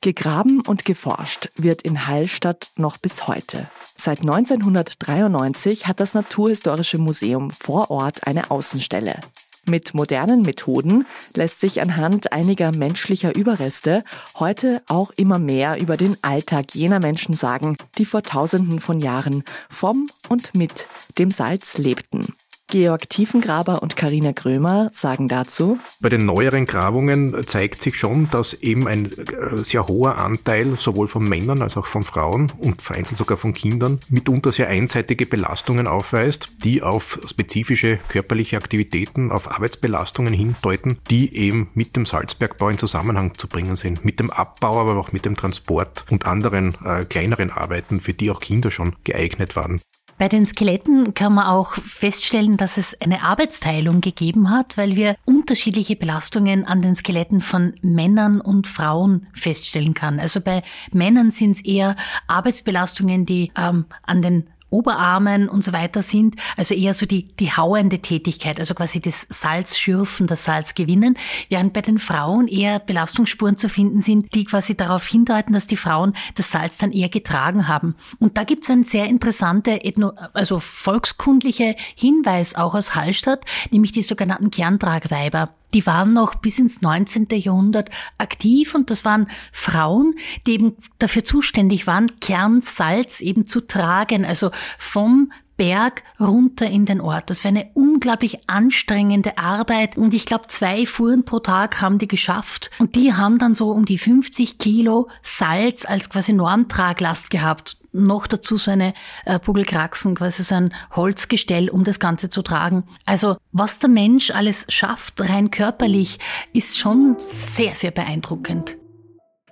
Gegraben 0.00 0.60
und 0.60 0.84
geforscht 0.84 1.50
wird 1.56 1.82
in 1.82 2.06
Hallstatt 2.06 2.68
noch 2.76 2.98
bis 2.98 3.26
heute. 3.26 3.70
Seit 3.96 4.20
1993 4.20 5.86
hat 5.86 6.00
das 6.00 6.14
Naturhistorische 6.14 6.98
Museum 6.98 7.50
vor 7.50 7.90
Ort 7.90 8.26
eine 8.26 8.50
Außenstelle. 8.50 9.20
Mit 9.66 9.94
modernen 9.94 10.42
Methoden 10.42 11.06
lässt 11.34 11.60
sich 11.60 11.80
anhand 11.80 12.32
einiger 12.32 12.70
menschlicher 12.70 13.34
Überreste 13.34 14.04
heute 14.38 14.82
auch 14.88 15.10
immer 15.16 15.38
mehr 15.38 15.80
über 15.80 15.96
den 15.96 16.16
Alltag 16.22 16.74
jener 16.74 17.00
Menschen 17.00 17.34
sagen, 17.34 17.76
die 17.96 18.04
vor 18.04 18.22
Tausenden 18.22 18.80
von 18.80 19.00
Jahren 19.00 19.42
vom 19.70 20.08
und 20.28 20.54
mit 20.54 20.86
dem 21.18 21.30
Salz 21.30 21.78
lebten. 21.78 22.34
Georg 22.68 23.08
Tiefengraber 23.10 23.82
und 23.82 23.94
Karina 23.94 24.32
Grömer 24.32 24.90
sagen 24.94 25.28
dazu. 25.28 25.78
Bei 26.00 26.08
den 26.08 26.24
neueren 26.24 26.64
Grabungen 26.64 27.46
zeigt 27.46 27.82
sich 27.82 27.96
schon, 27.96 28.30
dass 28.30 28.54
eben 28.54 28.88
ein 28.88 29.12
äh, 29.12 29.56
sehr 29.58 29.86
hoher 29.86 30.18
Anteil 30.18 30.76
sowohl 30.76 31.06
von 31.06 31.24
Männern 31.24 31.62
als 31.62 31.76
auch 31.76 31.86
von 31.86 32.02
Frauen 32.02 32.50
und 32.58 32.82
vereinzelt 32.82 33.18
sogar 33.18 33.36
von 33.36 33.52
Kindern 33.52 34.00
mitunter 34.08 34.50
sehr 34.50 34.68
einseitige 34.68 35.26
Belastungen 35.26 35.86
aufweist, 35.86 36.64
die 36.64 36.82
auf 36.82 37.20
spezifische 37.26 37.98
körperliche 38.08 38.56
Aktivitäten, 38.56 39.30
auf 39.30 39.50
Arbeitsbelastungen 39.50 40.32
hindeuten, 40.32 40.98
die 41.10 41.36
eben 41.36 41.68
mit 41.74 41.96
dem 41.96 42.06
Salzbergbau 42.06 42.70
in 42.70 42.78
Zusammenhang 42.78 43.34
zu 43.34 43.46
bringen 43.46 43.76
sind. 43.76 44.04
Mit 44.04 44.18
dem 44.18 44.30
Abbau, 44.30 44.80
aber 44.80 44.96
auch 44.96 45.12
mit 45.12 45.26
dem 45.26 45.36
Transport 45.36 46.06
und 46.10 46.26
anderen 46.26 46.74
äh, 46.84 47.04
kleineren 47.04 47.50
Arbeiten, 47.50 48.00
für 48.00 48.14
die 48.14 48.30
auch 48.30 48.40
Kinder 48.40 48.70
schon 48.70 48.96
geeignet 49.04 49.54
waren. 49.54 49.80
Bei 50.16 50.28
den 50.28 50.46
Skeletten 50.46 51.14
kann 51.14 51.34
man 51.34 51.46
auch 51.46 51.74
feststellen, 51.74 52.56
dass 52.56 52.76
es 52.76 53.00
eine 53.00 53.22
Arbeitsteilung 53.22 54.00
gegeben 54.00 54.50
hat, 54.50 54.76
weil 54.76 54.94
wir 54.94 55.16
unterschiedliche 55.24 55.96
Belastungen 55.96 56.64
an 56.64 56.82
den 56.82 56.94
Skeletten 56.94 57.40
von 57.40 57.74
Männern 57.82 58.40
und 58.40 58.66
Frauen 58.66 59.26
feststellen 59.32 59.94
kann. 59.94 60.20
Also 60.20 60.40
bei 60.40 60.62
Männern 60.92 61.32
sind 61.32 61.52
es 61.52 61.64
eher 61.64 61.96
Arbeitsbelastungen, 62.28 63.26
die 63.26 63.50
ähm, 63.56 63.86
an 64.02 64.22
den 64.22 64.46
Oberarmen 64.74 65.48
und 65.48 65.64
so 65.64 65.72
weiter 65.72 66.02
sind, 66.02 66.34
also 66.56 66.74
eher 66.74 66.94
so 66.94 67.06
die, 67.06 67.28
die 67.36 67.52
hauende 67.52 68.00
Tätigkeit, 68.00 68.58
also 68.58 68.74
quasi 68.74 69.00
das 69.00 69.26
Salzschürfen, 69.30 70.26
das 70.26 70.44
Salzgewinnen, 70.44 71.16
während 71.48 71.72
bei 71.72 71.80
den 71.80 71.98
Frauen 71.98 72.48
eher 72.48 72.80
Belastungsspuren 72.80 73.56
zu 73.56 73.68
finden 73.68 74.02
sind, 74.02 74.34
die 74.34 74.44
quasi 74.44 74.76
darauf 74.76 75.06
hindeuten, 75.06 75.52
dass 75.52 75.66
die 75.66 75.76
Frauen 75.76 76.14
das 76.34 76.50
Salz 76.50 76.78
dann 76.78 76.92
eher 76.92 77.08
getragen 77.08 77.68
haben. 77.68 77.94
Und 78.18 78.36
da 78.36 78.44
gibt 78.44 78.64
es 78.64 78.70
einen 78.70 78.84
sehr 78.84 79.06
interessante, 79.06 79.84
ethno, 79.84 80.12
also 80.32 80.58
volkskundliche 80.58 81.76
Hinweis 81.94 82.56
auch 82.56 82.74
aus 82.74 82.94
Hallstatt, 82.94 83.44
nämlich 83.70 83.92
die 83.92 84.02
sogenannten 84.02 84.50
Kerntragweiber 84.50 85.54
die 85.74 85.84
waren 85.86 86.12
noch 86.12 86.36
bis 86.36 86.58
ins 86.58 86.80
19. 86.80 87.26
Jahrhundert 87.32 87.90
aktiv 88.16 88.74
und 88.74 88.90
das 88.90 89.04
waren 89.04 89.28
Frauen, 89.52 90.14
die 90.46 90.52
eben 90.52 90.76
dafür 90.98 91.24
zuständig 91.24 91.86
waren, 91.86 92.12
Kernsalz 92.20 93.20
eben 93.20 93.46
zu 93.46 93.60
tragen, 93.60 94.24
also 94.24 94.50
vom 94.78 95.32
Berg 95.56 96.02
runter 96.18 96.68
in 96.68 96.84
den 96.84 97.00
Ort. 97.00 97.30
Das 97.30 97.44
war 97.44 97.50
eine 97.50 97.70
unglaublich 97.74 98.48
anstrengende 98.48 99.38
Arbeit 99.38 99.96
und 99.96 100.14
ich 100.14 100.26
glaube, 100.26 100.48
zwei 100.48 100.86
Fuhren 100.86 101.24
pro 101.24 101.38
Tag 101.40 101.80
haben 101.80 101.98
die 101.98 102.08
geschafft 102.08 102.70
und 102.78 102.96
die 102.96 103.12
haben 103.12 103.38
dann 103.38 103.54
so 103.54 103.70
um 103.70 103.84
die 103.84 103.98
50 103.98 104.58
Kilo 104.58 105.08
Salz 105.22 105.84
als 105.84 106.10
quasi 106.10 106.32
Normtraglast 106.32 107.30
gehabt 107.30 107.76
noch 107.94 108.26
dazu 108.26 108.56
so 108.56 108.70
eine 108.70 108.92
äh, 109.24 109.38
Bugelkraxen, 109.38 110.14
quasi 110.14 110.42
so 110.42 110.56
ein 110.56 110.74
Holzgestell, 110.92 111.70
um 111.70 111.84
das 111.84 112.00
Ganze 112.00 112.28
zu 112.28 112.42
tragen. 112.42 112.84
Also 113.06 113.36
was 113.52 113.78
der 113.78 113.88
Mensch 113.88 114.30
alles 114.30 114.66
schafft, 114.68 115.20
rein 115.20 115.50
körperlich, 115.50 116.18
ist 116.52 116.78
schon 116.78 117.16
sehr, 117.18 117.72
sehr 117.72 117.92
beeindruckend. 117.92 118.76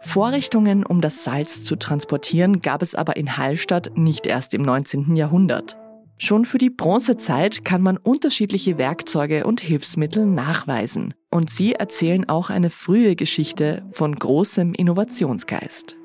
Vorrichtungen, 0.00 0.84
um 0.84 1.00
das 1.00 1.22
Salz 1.22 1.62
zu 1.62 1.76
transportieren, 1.76 2.60
gab 2.60 2.82
es 2.82 2.96
aber 2.96 3.16
in 3.16 3.36
Hallstatt 3.36 3.92
nicht 3.96 4.26
erst 4.26 4.52
im 4.52 4.62
19. 4.62 5.14
Jahrhundert. 5.14 5.76
Schon 6.18 6.44
für 6.44 6.58
die 6.58 6.70
Bronzezeit 6.70 7.64
kann 7.64 7.82
man 7.82 7.96
unterschiedliche 7.96 8.78
Werkzeuge 8.78 9.44
und 9.44 9.60
Hilfsmittel 9.60 10.26
nachweisen. 10.26 11.14
Und 11.30 11.50
sie 11.50 11.74
erzählen 11.74 12.28
auch 12.28 12.50
eine 12.50 12.70
frühe 12.70 13.16
Geschichte 13.16 13.84
von 13.90 14.14
großem 14.14 14.74
Innovationsgeist. 14.74 15.96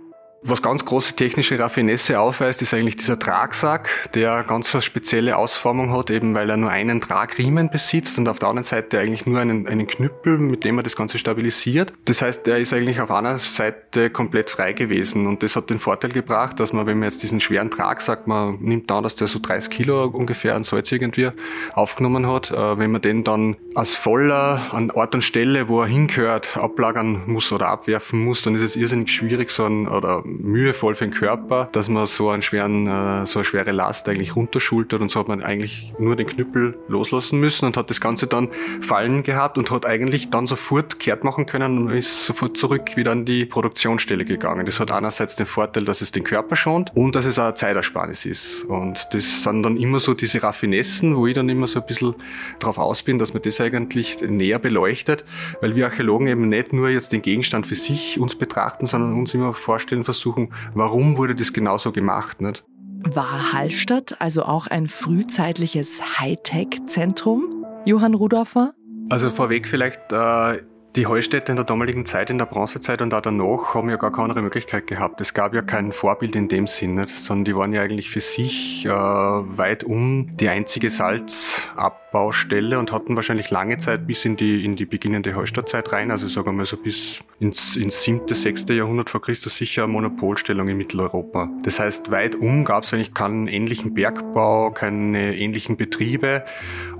Was 0.49 0.61
ganz 0.61 0.85
große 0.85 1.13
technische 1.17 1.59
Raffinesse 1.59 2.21
aufweist, 2.21 2.61
ist 2.61 2.73
eigentlich 2.73 2.95
dieser 2.95 3.19
Tragsack, 3.19 3.89
der 4.13 4.45
ganz 4.45 4.73
eine 4.73 4.81
spezielle 4.81 5.35
Ausformung 5.35 5.91
hat, 5.91 6.09
eben 6.09 6.33
weil 6.35 6.49
er 6.49 6.55
nur 6.55 6.69
einen 6.69 7.01
Tragriemen 7.01 7.69
besitzt 7.69 8.17
und 8.17 8.29
auf 8.29 8.39
der 8.39 8.47
anderen 8.47 8.63
Seite 8.63 8.97
eigentlich 8.97 9.25
nur 9.25 9.41
einen, 9.41 9.67
einen 9.67 9.87
Knüppel, 9.87 10.37
mit 10.37 10.63
dem 10.63 10.79
er 10.79 10.83
das 10.83 10.95
Ganze 10.95 11.17
stabilisiert. 11.17 11.91
Das 12.05 12.21
heißt, 12.21 12.47
er 12.47 12.59
ist 12.59 12.71
eigentlich 12.71 13.01
auf 13.01 13.11
einer 13.11 13.39
Seite 13.39 14.09
komplett 14.09 14.49
frei 14.49 14.71
gewesen 14.71 15.27
und 15.27 15.43
das 15.43 15.57
hat 15.57 15.69
den 15.69 15.79
Vorteil 15.79 16.11
gebracht, 16.11 16.61
dass 16.61 16.71
man, 16.71 16.85
wenn 16.85 16.97
man 16.97 17.09
jetzt 17.09 17.23
diesen 17.23 17.41
schweren 17.41 17.69
Tragsack, 17.69 18.25
man 18.25 18.57
nimmt 18.61 18.89
an, 18.89 19.03
dass 19.03 19.17
der 19.17 19.27
so 19.27 19.39
30 19.39 19.69
Kilo 19.69 20.05
ungefähr 20.05 20.55
an 20.55 20.63
Salz 20.63 20.89
irgendwie 20.93 21.29
aufgenommen 21.73 22.25
hat, 22.25 22.51
äh, 22.51 22.79
wenn 22.79 22.91
man 22.91 23.01
den 23.01 23.25
dann 23.25 23.57
als 23.75 23.95
voller 23.97 24.73
an 24.73 24.91
Ort 24.91 25.13
und 25.13 25.23
Stelle, 25.23 25.67
wo 25.67 25.81
er 25.81 25.87
hingehört, 25.87 26.55
ablagern 26.55 27.23
muss 27.25 27.51
oder 27.51 27.67
abwerfen 27.67 28.23
muss, 28.23 28.43
dann 28.43 28.55
ist 28.55 28.61
es 28.61 28.77
irrsinnig 28.77 29.11
schwierig, 29.11 29.49
so 29.49 29.65
ein, 29.65 29.89
oder 29.89 30.23
mühevoll 30.39 30.95
für 30.95 31.05
den 31.05 31.13
Körper, 31.13 31.69
dass 31.71 31.89
man 31.89 32.05
so 32.05 32.29
einen 32.29 32.41
schweren, 32.41 32.87
äh, 32.87 33.25
so 33.25 33.39
eine 33.39 33.45
schwere 33.45 33.71
Last 33.71 34.07
eigentlich 34.09 34.35
runterschultert 34.35 35.01
und 35.01 35.11
so 35.11 35.19
hat 35.19 35.27
man 35.27 35.43
eigentlich 35.43 35.93
nur 35.99 36.15
den 36.15 36.27
Knüppel 36.27 36.77
loslassen 36.87 37.39
müssen 37.39 37.65
und 37.65 37.77
hat 37.77 37.89
das 37.89 38.01
Ganze 38.01 38.27
dann 38.27 38.49
fallen 38.81 39.23
gehabt 39.23 39.57
und 39.57 39.71
hat 39.71 39.85
eigentlich 39.85 40.29
dann 40.29 40.47
sofort 40.47 40.99
kehrt 40.99 41.23
machen 41.23 41.45
können 41.45 41.77
und 41.77 41.91
ist 41.91 42.25
sofort 42.25 42.57
zurück 42.57 42.95
wieder 42.95 43.11
an 43.11 43.25
die 43.25 43.45
Produktionsstelle 43.45 44.25
gegangen. 44.25 44.65
Das 44.65 44.79
hat 44.79 44.91
einerseits 44.91 45.35
den 45.35 45.45
Vorteil, 45.45 45.85
dass 45.85 46.01
es 46.01 46.11
den 46.11 46.23
Körper 46.23 46.55
schont 46.55 46.91
und 46.95 47.15
dass 47.15 47.25
es 47.25 47.39
auch 47.39 47.45
eine 47.45 47.53
Zeitersparnis 47.55 48.25
ist. 48.25 48.63
Und 48.65 49.07
das 49.13 49.43
sind 49.43 49.63
dann 49.63 49.77
immer 49.77 49.99
so 49.99 50.13
diese 50.13 50.43
Raffinessen, 50.43 51.15
wo 51.15 51.27
ich 51.27 51.33
dann 51.33 51.49
immer 51.49 51.67
so 51.67 51.79
ein 51.79 51.85
bisschen 51.85 52.15
drauf 52.59 52.77
aus 52.77 53.03
bin, 53.03 53.19
dass 53.19 53.33
man 53.33 53.41
das 53.41 53.59
eigentlich 53.61 54.21
näher 54.21 54.59
beleuchtet, 54.59 55.25
weil 55.61 55.75
wir 55.75 55.85
Archäologen 55.85 56.27
eben 56.27 56.49
nicht 56.49 56.73
nur 56.73 56.89
jetzt 56.89 57.11
den 57.11 57.21
Gegenstand 57.21 57.67
für 57.67 57.75
sich 57.75 58.19
uns 58.19 58.35
betrachten, 58.35 58.85
sondern 58.85 59.13
uns 59.13 59.33
immer 59.33 59.53
vorstellen 59.53 60.03
versuchen, 60.03 60.16
suchen, 60.19 60.53
warum 60.73 61.17
wurde 61.17 61.35
das 61.35 61.53
genauso 61.53 61.91
gemacht. 61.91 62.41
Nicht? 62.41 62.63
War 63.03 63.53
Hallstatt 63.53 64.19
also 64.19 64.43
auch 64.43 64.67
ein 64.67 64.87
frühzeitliches 64.87 66.19
Hightech-Zentrum? 66.19 67.65
Johann 67.85 68.13
Rudorfer? 68.13 68.73
Also 69.09 69.29
vorweg 69.29 69.67
vielleicht, 69.67 70.11
äh, 70.11 70.61
die 70.95 71.05
Heustädte 71.05 71.51
in 71.51 71.55
der 71.57 71.65
damaligen 71.65 72.05
Zeit, 72.05 72.29
in 72.29 72.39
der 72.39 72.45
Bronzezeit 72.45 73.01
und 73.01 73.13
auch 73.13 73.21
danach, 73.21 73.75
haben 73.75 73.89
ja 73.89 73.97
gar 73.97 74.11
keine 74.11 74.23
andere 74.23 74.41
Möglichkeit 74.41 74.87
gehabt. 74.87 75.21
Es 75.21 75.33
gab 75.33 75.53
ja 75.53 75.61
kein 75.61 75.91
Vorbild 75.91 76.35
in 76.35 76.47
dem 76.47 76.65
Sinne, 76.65 77.07
sondern 77.07 77.45
die 77.45 77.55
waren 77.55 77.71
ja 77.71 77.81
eigentlich 77.81 78.09
für 78.09 78.21
sich 78.21 78.85
äh, 78.85 78.89
weit 78.89 79.83
um 79.83 80.35
die 80.37 80.49
einzige 80.49 80.87
Salzabbau- 80.89 82.06
Bergbaustelle 82.17 82.79
und 82.79 82.91
hatten 82.91 83.15
wahrscheinlich 83.15 83.51
lange 83.51 83.77
Zeit 83.77 84.07
bis 84.07 84.25
in 84.25 84.35
die, 84.35 84.65
in 84.65 84.75
die 84.75 84.85
beginnende 84.85 85.35
Hallstattzeit 85.35 85.91
rein, 85.91 86.11
also 86.11 86.27
sagen 86.27 86.47
wir 86.47 86.51
mal 86.51 86.65
so 86.65 86.77
bis 86.77 87.19
ins, 87.39 87.75
ins 87.75 88.03
7., 88.03 88.27
6. 88.27 88.65
Jahrhundert 88.69 89.09
vor 89.09 89.21
Christus 89.21 89.55
sicher 89.55 89.83
eine 89.83 89.93
Monopolstellung 89.93 90.67
in 90.67 90.77
Mitteleuropa. 90.77 91.49
Das 91.63 91.79
heißt, 91.79 92.11
weit 92.11 92.35
um 92.35 92.65
gab 92.65 92.83
es 92.83 92.93
eigentlich 92.93 93.13
keinen 93.13 93.47
ähnlichen 93.47 93.93
Bergbau, 93.93 94.71
keine 94.71 95.35
ähnlichen 95.35 95.77
Betriebe. 95.77 96.43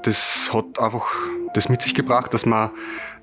Das 0.04 0.52
hat 0.54 0.80
einfach 0.80 1.08
das 1.54 1.70
mit 1.70 1.82
sich 1.82 1.96
gebracht, 1.96 2.34
dass 2.34 2.46
man 2.46 2.70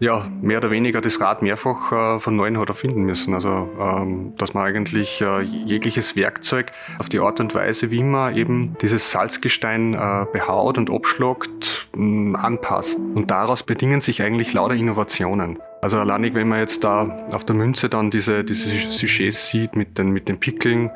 ja, 0.01 0.29
mehr 0.43 0.59
oder 0.59 0.71
weniger 0.71 1.01
das 1.01 1.21
Rad 1.21 1.43
mehrfach 1.43 1.93
äh, 1.93 2.21
von 2.21 2.37
neuem 2.37 2.59
hat 2.59 2.69
erfinden 2.69 3.03
müssen. 3.03 3.35
Also, 3.35 3.69
ähm, 3.81 4.35
dass 4.37 4.55
man 4.55 4.65
eigentlich 4.65 5.21
äh, 5.21 5.41
jegliches 5.41 6.17
Werkzeug 6.17 6.73
auf 6.99 7.09
die 7.09 7.21
Art 7.21 7.41
und 7.41 7.55
Weise, 7.55 7.91
wie 7.91 8.03
man 8.03 8.37
eben 8.37 8.77
dieses 8.81 9.11
Salzgestein 9.11 9.95
äh, 9.95 10.27
behaut 10.33 10.79
und 10.79 10.91
abschlagt, 10.91 11.84
anpasst. 11.93 12.99
Und 12.99 13.31
daraus 13.31 13.63
bedingen 13.63 14.01
sich 14.01 14.23
eigentlich 14.23 14.53
lauter 14.53 14.75
Innovationen. 14.75 15.59
Also 15.85 15.99
alleinig, 15.99 16.33
wenn 16.33 16.49
man 16.49 16.61
jetzt 16.61 16.83
da 16.83 17.27
auf 17.31 17.45
der 17.45 17.55
Münze 17.55 17.91
dann 17.91 18.09
diese, 18.09 18.43
diese 18.43 18.71
Sujets 18.91 19.49
sieht 19.51 19.77
mit 19.77 19.99
den, 19.99 20.13
mit 20.13 20.29
den 20.29 20.41
Pickeln, 20.41 20.91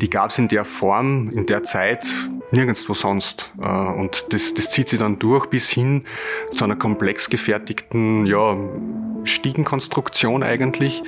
die 0.00 0.08
gab 0.08 0.30
es 0.30 0.38
in 0.38 0.48
der 0.48 0.64
Form, 0.64 1.28
in 1.28 1.44
der 1.44 1.62
Zeit 1.62 2.06
nirgendwo 2.50 2.94
sonst. 2.94 3.52
Äh, 3.60 3.66
und 3.66 4.32
das, 4.32 4.54
das 4.54 4.70
zieht 4.70 4.88
sich 4.88 4.98
dann 4.98 5.18
durch 5.18 5.46
bis 5.46 5.68
hin 5.68 6.04
zu 6.54 6.64
einer 6.64 6.76
komplex 6.76 7.28
gefertigten 7.28 8.24
ja, 8.24 8.56
Stiegenkonstruktion 9.24 10.42
eigentlich, 10.42 11.02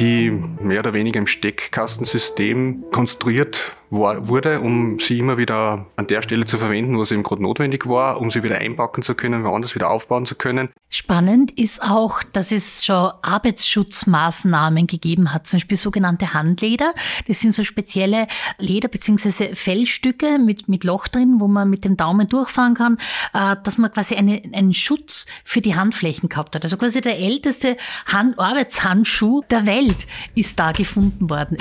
die 0.00 0.30
mehr 0.30 0.80
oder 0.80 0.92
weniger 0.92 1.20
im 1.20 1.28
Steckkastensystem 1.28 2.86
konstruiert 2.90 3.76
war, 3.92 4.26
wurde, 4.26 4.60
um 4.60 4.98
sie 4.98 5.18
immer 5.18 5.36
wieder 5.36 5.86
an 5.96 6.06
der 6.06 6.22
Stelle 6.22 6.46
zu 6.46 6.58
verwenden, 6.58 6.96
wo 6.96 7.04
sie 7.04 7.14
eben 7.14 7.22
gerade 7.22 7.42
notwendig 7.42 7.86
war, 7.86 8.20
um 8.20 8.30
sie 8.30 8.42
wieder 8.42 8.58
einpacken 8.58 9.02
zu 9.02 9.14
können, 9.14 9.44
woanders 9.44 9.74
wieder 9.74 9.90
aufbauen 9.90 10.24
zu 10.24 10.34
können. 10.34 10.70
Spannend 10.88 11.58
ist 11.58 11.82
auch, 11.82 12.22
dass 12.22 12.52
es 12.52 12.84
schon 12.84 13.12
Arbeitsschutzmaßnahmen 13.22 14.86
gegeben 14.86 15.32
hat, 15.32 15.46
zum 15.46 15.58
Beispiel 15.58 15.76
sogenannte 15.76 16.32
Handleder. 16.32 16.94
Das 17.28 17.40
sind 17.40 17.52
so 17.54 17.62
spezielle 17.62 18.26
Leder- 18.58 18.88
bzw. 18.88 19.54
Fellstücke 19.54 20.38
mit, 20.38 20.68
mit 20.68 20.84
Loch 20.84 21.08
drin, 21.08 21.36
wo 21.38 21.46
man 21.46 21.68
mit 21.68 21.84
dem 21.84 21.96
Daumen 21.96 22.28
durchfahren 22.28 22.74
kann, 22.74 22.98
äh, 23.34 23.56
dass 23.62 23.76
man 23.76 23.92
quasi 23.92 24.14
eine, 24.14 24.42
einen 24.52 24.72
Schutz 24.72 25.26
für 25.44 25.60
die 25.60 25.76
Handflächen 25.76 26.28
gehabt 26.30 26.54
hat. 26.54 26.64
Also 26.64 26.78
quasi 26.78 27.02
der 27.02 27.18
älteste 27.18 27.76
Hand 28.06 28.38
Arbeitshandschuh 28.38 29.42
der 29.50 29.66
Welt 29.66 30.06
ist 30.34 30.58
da 30.58 30.72
gefunden 30.72 31.28
worden. 31.28 31.58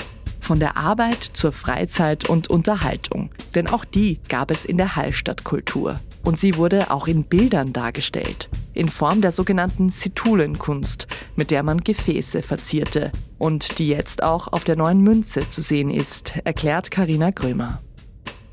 Von 0.52 0.60
der 0.60 0.76
Arbeit 0.76 1.24
zur 1.24 1.54
Freizeit 1.54 2.28
und 2.28 2.50
Unterhaltung. 2.50 3.30
Denn 3.56 3.68
auch 3.68 3.86
die 3.86 4.20
gab 4.28 4.52
es 4.52 4.66
in 4.66 4.76
der 4.76 4.98
Hallstattkultur. 4.98 6.02
Und 6.26 6.42
sie 6.42 6.58
wurde 6.58 6.92
auch 6.92 7.08
in 7.08 7.24
Bildern 7.24 7.72
dargestellt. 7.72 8.50
In 8.74 8.90
Form 8.90 9.22
der 9.22 9.32
sogenannten 9.32 9.92
Situlenkunst, 9.92 11.08
mit 11.38 11.52
der 11.52 11.64
man 11.64 11.78
Gefäße 11.78 12.42
verzierte. 12.42 13.14
Und 13.38 13.80
die 13.80 13.88
jetzt 13.88 14.24
auch 14.24 14.50
auf 14.50 14.66
der 14.66 14.76
neuen 14.76 15.00
Münze 15.00 15.50
zu 15.50 15.62
sehen 15.62 15.90
ist, 15.90 16.34
erklärt 16.44 16.92
Karina 16.92 17.32
Grömer. 17.32 17.80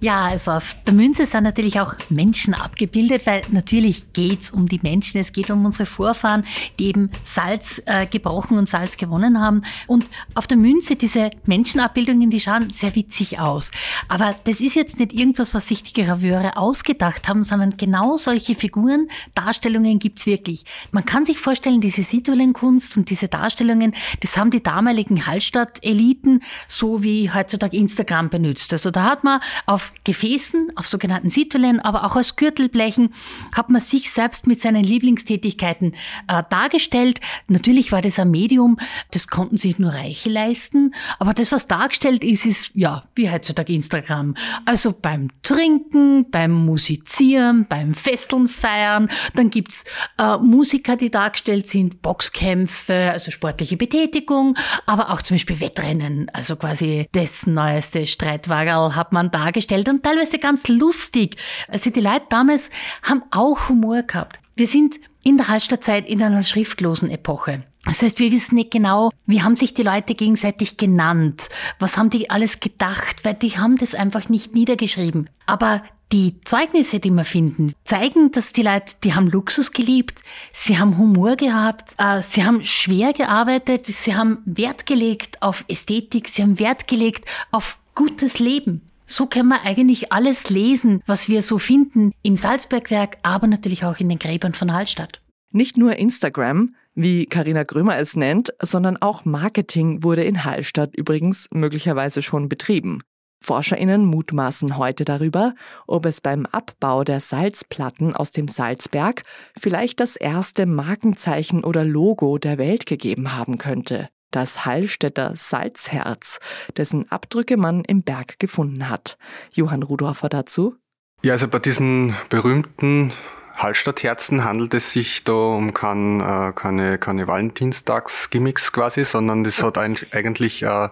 Ja, 0.01 0.27
also 0.27 0.53
auf 0.53 0.77
der 0.87 0.95
Münze 0.95 1.27
sind 1.27 1.43
natürlich 1.43 1.81
auch 1.81 1.93
Menschen 2.09 2.55
abgebildet, 2.55 3.27
weil 3.27 3.43
natürlich 3.51 4.13
geht's 4.13 4.53
um 4.53 4.69
die 4.69 4.79
Menschen. 4.81 5.21
Es 5.21 5.33
geht 5.33 5.51
um 5.51 5.65
unsere 5.65 5.87
Vorfahren, 5.87 6.45
die 6.79 6.87
eben 6.87 7.11
Salz 7.25 7.83
äh, 7.85 8.07
gebrochen 8.07 8.59
und 8.59 8.69
Salz 8.69 8.97
gewonnen 8.97 9.41
haben. 9.41 9.63
Und 9.89 10.09
auf 10.35 10.47
der 10.47 10.57
Münze 10.57 10.95
diese 10.95 11.31
Menschenabbildungen, 11.47 12.31
die 12.31 12.39
schauen 12.39 12.71
sehr 12.71 12.95
witzig 12.95 13.41
aus. 13.41 13.73
Aber 14.07 14.37
das 14.45 14.61
ist 14.61 14.77
jetzt 14.77 15.01
nicht 15.01 15.13
irgendwas, 15.13 15.53
was 15.53 15.67
sich 15.67 15.83
die 15.83 16.01
Graveure 16.01 16.57
ausgedacht 16.57 17.27
haben, 17.27 17.43
sondern 17.43 17.77
genau 17.77 18.17
solche 18.17 18.55
Figuren, 18.55 19.09
Darstellungen 19.35 19.99
gibt's 19.99 20.27
wirklich. 20.27 20.65
Man 20.93 21.07
kann 21.07 21.25
sich 21.25 21.39
vorstellen, 21.39 21.81
diese 21.81 22.05
Situlenkunst 22.05 22.97
und 22.97 23.11
diese 23.11 23.27
Darstellungen, 23.27 23.97
das 24.21 24.37
haben 24.37 24.53
die 24.53 24.63
damaligen 24.63 25.27
Hallstatt-Eliten 25.27 26.45
so 26.69 27.03
wie 27.03 27.33
heutzutage 27.33 27.77
Instagram 27.77 28.31
benutzt. 28.31 28.73
Also 28.73 28.93
da 28.93 29.03
hat 29.03 29.25
man 29.25 29.41
auf 29.67 29.88
Gefäßen, 30.05 30.73
auf 30.77 30.87
sogenannten 30.87 31.31
Situlen, 31.31 31.81
aber 31.81 32.05
auch 32.05 32.17
aus 32.17 32.37
Gürtelblechen 32.37 33.15
hat 33.53 33.71
man 33.71 33.81
sich 33.81 34.11
selbst 34.11 34.47
mit 34.47 34.61
seinen 34.61 34.85
Lieblingstätigkeiten 34.85 35.95
äh, 36.29 36.43
dargestellt. 36.51 37.21
Natürlich 37.47 37.93
war 37.93 38.03
das 38.03 38.19
ein 38.19 38.31
Medium, 38.31 38.79
das 39.11 39.29
konnten 39.29 39.57
sich 39.57 39.79
nur 39.79 39.93
Reiche 39.93 40.31
leisten, 40.31 40.95
aber 41.19 41.35
das, 41.35 41.53
was 41.53 41.69
dargestellt 41.69 42.25
ist, 42.25 42.47
ist 42.47 42.71
ja 42.75 43.05
wie 43.15 43.31
heutzutage 43.31 43.73
Instagram. 43.73 44.35
Also 44.65 44.93
beim 44.93 45.29
Trinken, 45.43 46.31
beim 46.31 46.53
Musizieren, 46.53 47.67
beim 47.69 47.95
Festeln 47.95 48.49
feiern, 48.49 49.11
dann 49.35 49.51
gibt's 49.51 49.85
äh, 50.19 50.37
Musiker, 50.39 50.97
die 50.97 51.11
dargestellt 51.11 51.69
sind, 51.69 52.03
Boxkämpfe, 52.03 53.11
also 53.13 53.31
sportliche 53.31 53.77
Betätigung, 53.77 54.57
aber 54.87 55.11
auch 55.11 55.23
zum 55.23 55.37
Beispiel 55.37 55.61
Wettrennen, 55.61 56.29
also 56.33 56.57
quasi 56.57 57.07
das 57.13 57.47
neueste 57.47 58.07
Streitwagerl 58.07 58.97
hat 58.97 59.13
man 59.13 59.31
dargestellt 59.31 59.78
dargestellt 59.79 59.89
und 59.89 60.03
teilweise 60.03 60.39
ganz 60.39 60.69
lustig. 60.69 61.37
Also 61.69 61.91
die 61.91 62.01
Leute 62.01 62.27
damals 62.29 62.71
haben 63.03 63.23
auch 63.31 63.69
Humor 63.69 64.03
gehabt. 64.03 64.39
Wir 64.57 64.67
sind 64.67 64.97
in 65.23 65.37
der 65.37 65.49
Hallstattzeit 65.49 66.09
in 66.09 66.23
einer 66.23 66.43
schriftlosen 66.43 67.11
Epoche. 67.11 67.65
Das 67.85 68.03
heißt, 68.03 68.19
wir 68.19 68.33
wissen 68.33 68.57
nicht 68.57 68.71
genau, 68.71 69.11
wie 69.27 69.43
haben 69.43 69.57
sich 69.57 69.73
die 69.73 69.83
Leute 69.83 70.15
gegenseitig 70.15 70.77
genannt, 70.77 71.49
was 71.79 71.97
haben 71.97 72.11
die 72.11 72.29
alles 72.29 72.61
gedacht, 72.61 73.25
weil 73.25 73.35
die 73.35 73.57
haben 73.57 73.77
das 73.77 73.95
einfach 73.95 74.29
nicht 74.29 74.55
niedergeschrieben. 74.55 75.31
Aber 75.47 75.83
die 76.13 76.41
Zeugnisse, 76.45 77.01
die 77.01 77.11
wir 77.11 77.25
finden, 77.25 77.75
zeigen, 77.85 78.31
dass 78.33 78.53
die 78.53 78.63
Leute, 78.63 78.95
die 79.05 79.15
haben 79.15 79.29
Luxus 79.29 79.73
geliebt, 79.73 80.23
sie 80.53 80.79
haben 80.79 80.99
Humor 80.99 81.37
gehabt, 81.37 81.95
äh, 81.99 82.23
sie 82.23 82.45
haben 82.45 82.65
schwer 82.65 83.13
gearbeitet, 83.13 83.87
sie 83.87 84.15
haben 84.15 84.39
Wert 84.45 84.87
gelegt 84.87 85.43
auf 85.43 85.65
Ästhetik, 85.69 86.29
sie 86.29 86.43
haben 86.43 86.59
Wert 86.59 86.89
gelegt 86.89 87.25
auf 87.51 87.79
gutes 87.95 88.39
Leben. 88.39 88.88
So 89.11 89.25
können 89.27 89.49
wir 89.49 89.63
eigentlich 89.63 90.13
alles 90.13 90.51
lesen, 90.51 91.03
was 91.07 91.31
wir 91.31 91.41
so 91.41 91.59
finden 91.59 92.13
im 92.23 92.37
Salzbergwerk, 92.37 93.17
aber 93.23 93.47
natürlich 93.47 93.85
auch 93.85 93.99
in 93.99 94.11
den 94.11 94.19
Gräbern 94.19 94.53
von 94.53 94.71
Hallstatt. 94.73 95.23
Nicht 95.51 95.79
nur 95.79 95.97
Instagram, 95.97 96.75
wie 96.95 97.25
Karina 97.25 97.63
Grömer 97.63 97.97
es 97.97 98.17
nennt, 98.17 98.53
sondern 98.61 98.99
auch 98.99 99.25
Marketing 99.25 100.03
wurde 100.03 100.25
in 100.25 100.45
Hallstatt 100.45 100.95
übrigens 100.95 101.49
möglicherweise 101.51 102.21
schon 102.21 102.51
betrieben. 102.51 103.01
ForscherInnen 103.41 104.05
mutmaßen 104.05 104.77
heute 104.77 105.07
darüber, 105.07 105.55
ob 105.87 106.05
es 106.05 106.21
beim 106.21 106.45
Abbau 106.45 107.03
der 107.03 107.21
Salzplatten 107.21 108.15
aus 108.15 108.31
dem 108.31 108.47
Salzberg 108.47 109.23
vielleicht 109.59 110.01
das 110.01 110.17
erste 110.17 110.67
Markenzeichen 110.67 111.65
oder 111.65 111.83
Logo 111.83 112.37
der 112.37 112.59
Welt 112.59 112.85
gegeben 112.85 113.35
haben 113.35 113.57
könnte 113.57 114.11
das 114.31 114.65
Hallstätter 114.65 115.33
Salzherz, 115.35 116.41
dessen 116.77 117.11
Abdrücke 117.11 117.57
man 117.57 117.85
im 117.85 118.03
Berg 118.03 118.39
gefunden 118.39 118.89
hat. 118.89 119.19
Johann 119.53 119.83
Rudorfer 119.83 120.29
dazu. 120.29 120.77
Ja, 121.23 121.33
also 121.33 121.49
bei 121.49 121.59
diesen 121.59 122.15
berühmten 122.29 123.13
Hallstattherzen 123.59 124.45
handelt 124.45 124.73
es 124.75 124.93
sich 124.93 125.25
da 125.25 125.33
um 125.33 125.75
kein, 125.75 126.21
äh, 126.21 126.53
keine, 126.55 126.97
keine 126.97 127.27
Valentinstagsgimmicks 127.27 128.73
quasi, 128.73 129.03
sondern 129.03 129.43
das 129.43 129.65
hat 129.65 129.79
eigentlich 129.79 130.63
äh, 130.63 130.89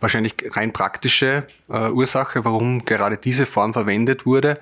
wahrscheinlich 0.00 0.34
rein 0.52 0.72
praktische 0.72 1.46
äh, 1.68 1.90
Ursache, 1.90 2.46
warum 2.46 2.86
gerade 2.86 3.18
diese 3.18 3.44
Form 3.44 3.74
verwendet 3.74 4.24
wurde. 4.24 4.60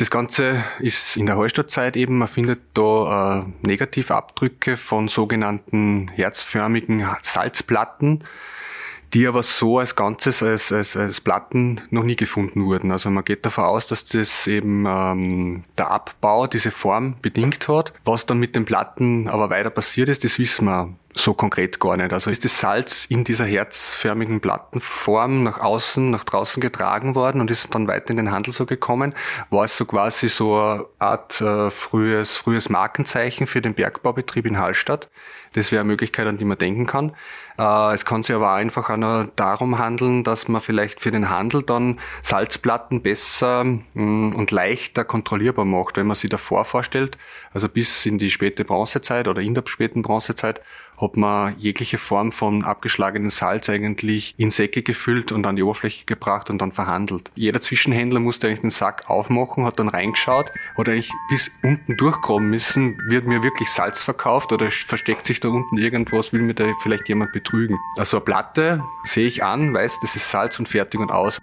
Das 0.00 0.10
Ganze 0.10 0.64
ist 0.78 1.18
in 1.18 1.26
der 1.26 1.36
Hallstattzeit 1.36 1.94
eben, 1.94 2.16
man 2.16 2.26
findet 2.26 2.60
da 2.72 3.40
äh, 3.40 3.44
Negativabdrücke 3.60 4.78
von 4.78 5.08
sogenannten 5.08 6.08
herzförmigen 6.08 7.06
Salzplatten, 7.20 8.24
die 9.12 9.26
aber 9.26 9.42
so 9.42 9.78
als 9.78 9.96
Ganzes, 9.96 10.42
als, 10.42 10.72
als, 10.72 10.96
als 10.96 11.20
Platten 11.20 11.80
noch 11.90 12.04
nie 12.04 12.16
gefunden 12.16 12.64
wurden. 12.64 12.92
Also 12.92 13.10
man 13.10 13.24
geht 13.24 13.44
davon 13.44 13.64
aus, 13.64 13.86
dass 13.86 14.04
das 14.04 14.46
eben 14.46 14.84
ähm, 14.86 15.64
der 15.78 15.90
Abbau 15.90 16.46
diese 16.46 16.70
Form 16.70 17.16
bedingt 17.20 17.68
hat. 17.68 17.92
Was 18.04 18.26
dann 18.26 18.38
mit 18.38 18.54
den 18.54 18.64
Platten 18.64 19.28
aber 19.28 19.50
weiter 19.50 19.70
passiert 19.70 20.08
ist, 20.08 20.22
das 20.22 20.38
wissen 20.38 20.66
wir 20.66 20.94
so 21.14 21.34
konkret 21.34 21.80
gar 21.80 21.96
nicht. 21.96 22.12
Also 22.12 22.30
ist 22.30 22.44
das 22.44 22.60
Salz 22.60 23.04
in 23.06 23.24
dieser 23.24 23.44
herzförmigen 23.44 24.40
Plattenform 24.40 25.42
nach 25.42 25.58
außen, 25.58 26.10
nach 26.10 26.24
draußen 26.24 26.60
getragen 26.60 27.14
worden 27.14 27.40
und 27.40 27.50
ist 27.50 27.74
dann 27.74 27.88
weiter 27.88 28.10
in 28.10 28.16
den 28.16 28.30
Handel 28.30 28.52
so 28.52 28.64
gekommen? 28.64 29.14
War 29.50 29.64
es 29.64 29.76
so 29.76 29.86
quasi 29.86 30.28
so 30.28 30.56
eine 30.56 30.86
Art 31.00 31.40
äh, 31.40 31.70
frühes, 31.70 32.36
frühes 32.36 32.68
Markenzeichen 32.68 33.48
für 33.48 33.60
den 33.60 33.74
Bergbaubetrieb 33.74 34.46
in 34.46 34.58
Hallstatt? 34.58 35.08
Das 35.52 35.72
wäre 35.72 35.80
eine 35.80 35.88
Möglichkeit, 35.88 36.28
an 36.28 36.38
die 36.38 36.44
man 36.44 36.58
denken 36.58 36.86
kann. 36.86 37.12
Äh, 37.60 37.92
es 37.92 38.06
kann 38.06 38.22
sich 38.22 38.34
aber 38.34 38.52
einfach 38.52 38.88
auch 38.88 38.96
noch 38.96 39.26
darum 39.36 39.78
handeln, 39.78 40.24
dass 40.24 40.48
man 40.48 40.62
vielleicht 40.62 41.00
für 41.00 41.10
den 41.10 41.28
Handel 41.28 41.62
dann 41.62 42.00
Salzplatten 42.22 43.02
besser 43.02 43.64
mm, 43.64 44.34
und 44.34 44.50
leichter 44.50 45.04
kontrollierbar 45.04 45.66
macht, 45.66 45.98
wenn 45.98 46.06
man 46.06 46.14
sich 46.14 46.30
davor 46.30 46.64
vorstellt. 46.64 47.18
Also 47.52 47.68
bis 47.68 48.06
in 48.06 48.16
die 48.16 48.30
späte 48.30 48.64
Bronzezeit 48.64 49.28
oder 49.28 49.42
in 49.42 49.54
der 49.54 49.64
späten 49.66 50.00
Bronzezeit 50.00 50.62
hat 51.00 51.16
man 51.16 51.58
jegliche 51.58 51.98
Form 51.98 52.30
von 52.30 52.62
abgeschlagenem 52.62 53.30
Salz 53.30 53.68
eigentlich 53.70 54.34
in 54.36 54.50
Säcke 54.50 54.82
gefüllt 54.82 55.32
und 55.32 55.46
an 55.46 55.56
die 55.56 55.62
Oberfläche 55.62 56.04
gebracht 56.04 56.50
und 56.50 56.58
dann 56.58 56.72
verhandelt. 56.72 57.30
Jeder 57.34 57.60
Zwischenhändler 57.60 58.20
musste 58.20 58.46
eigentlich 58.46 58.60
den 58.60 58.70
Sack 58.70 59.08
aufmachen, 59.08 59.64
hat 59.64 59.78
dann 59.78 59.88
reingeschaut, 59.88 60.50
hat 60.76 60.88
eigentlich 60.88 61.10
bis 61.30 61.50
unten 61.62 61.96
durchgraben 61.96 62.50
müssen, 62.50 62.98
wird 63.06 63.26
mir 63.26 63.42
wirklich 63.42 63.70
Salz 63.70 64.02
verkauft 64.02 64.52
oder 64.52 64.70
versteckt 64.70 65.26
sich 65.26 65.40
da 65.40 65.48
unten 65.48 65.78
irgendwas, 65.78 66.32
will 66.32 66.42
mir 66.42 66.54
da 66.54 66.70
vielleicht 66.82 67.08
jemand 67.08 67.32
betrügen. 67.32 67.49
Also 67.96 68.18
eine 68.18 68.24
Platte 68.24 68.84
sehe 69.04 69.26
ich 69.26 69.42
an, 69.42 69.74
weiß, 69.74 69.98
das 70.00 70.16
ist 70.16 70.30
Salz 70.30 70.58
und 70.58 70.68
fertig 70.68 71.00
und 71.00 71.10
aus. 71.10 71.40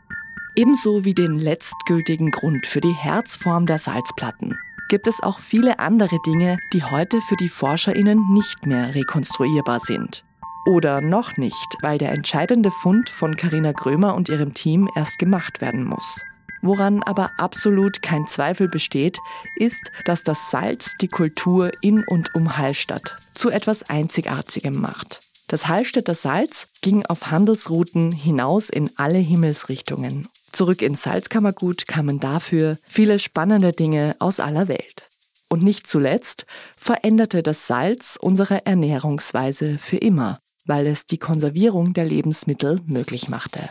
Ebenso 0.56 1.06
wie 1.06 1.14
den 1.14 1.38
letztgültigen 1.38 2.32
Grund 2.32 2.66
für 2.66 2.82
die 2.82 2.94
Herzform 2.94 3.66
der 3.66 3.78
Salzplatten 3.78 4.58
gibt 4.88 5.08
es 5.08 5.22
auch 5.22 5.40
viele 5.40 5.80
andere 5.80 6.20
Dinge, 6.26 6.58
die 6.74 6.84
heute 6.84 7.22
für 7.22 7.36
die 7.36 7.50
Forscherinnen 7.50 8.34
nicht 8.34 8.66
mehr 8.66 8.96
rekonstruierbar 8.96 9.80
sind. 9.80 10.24
Oder 10.66 11.02
noch 11.02 11.38
nicht, 11.38 11.78
weil 11.82 11.98
der 11.98 12.12
entscheidende 12.12 12.72
Fund 12.72 13.10
von 13.10 13.36
Karina 13.36 13.72
Grömer 13.72 14.16
und 14.16 14.30
ihrem 14.30 14.54
Team 14.54 14.90
erst 14.96 15.18
gemacht 15.18 15.62
werden 15.62 15.86
muss. 15.86 16.24
Woran 16.62 17.04
aber 17.04 17.32
absolut 17.38 18.02
kein 18.02 18.28
Zweifel 18.28 18.68
besteht, 18.68 19.20
ist, 19.56 19.92
dass 20.06 20.24
das 20.24 20.50
Salz 20.52 20.96
die 21.00 21.08
Kultur 21.08 21.72
in 21.82 22.04
und 22.04 22.34
um 22.36 22.58
Hallstatt 22.58 23.18
zu 23.32 23.50
etwas 23.50 23.90
Einzigartigem 23.90 24.82
macht. 24.82 25.27
Das 25.48 25.68
Hallstätter 25.68 26.16
Salz 26.16 26.68
ging 26.82 27.06
auf 27.06 27.32
Handelsrouten 27.32 28.12
hinaus 28.12 28.70
in 28.70 28.90
alle 28.98 29.20
Himmelsrichtungen 29.20 30.28
Zurück 30.58 30.82
ins 30.82 31.04
Salzkammergut 31.04 31.88
kamen 31.88 32.20
dafür 32.20 32.78
viele 32.82 33.20
spannende 33.20 33.74
Dinge 33.74 34.16
aus 34.18 34.40
aller 34.40 34.68
Welt. 34.68 35.08
Und 35.50 35.62
nicht 35.62 35.86
zuletzt 35.86 36.48
veränderte 36.76 37.44
das 37.44 37.68
Salz 37.68 38.18
unsere 38.20 38.66
Ernährungsweise 38.66 39.78
für 39.78 39.98
immer, 39.98 40.40
weil 40.66 40.88
es 40.88 41.06
die 41.06 41.20
Konservierung 41.20 41.94
der 41.94 42.06
Lebensmittel 42.06 42.82
möglich 42.88 43.30
machte. 43.30 43.70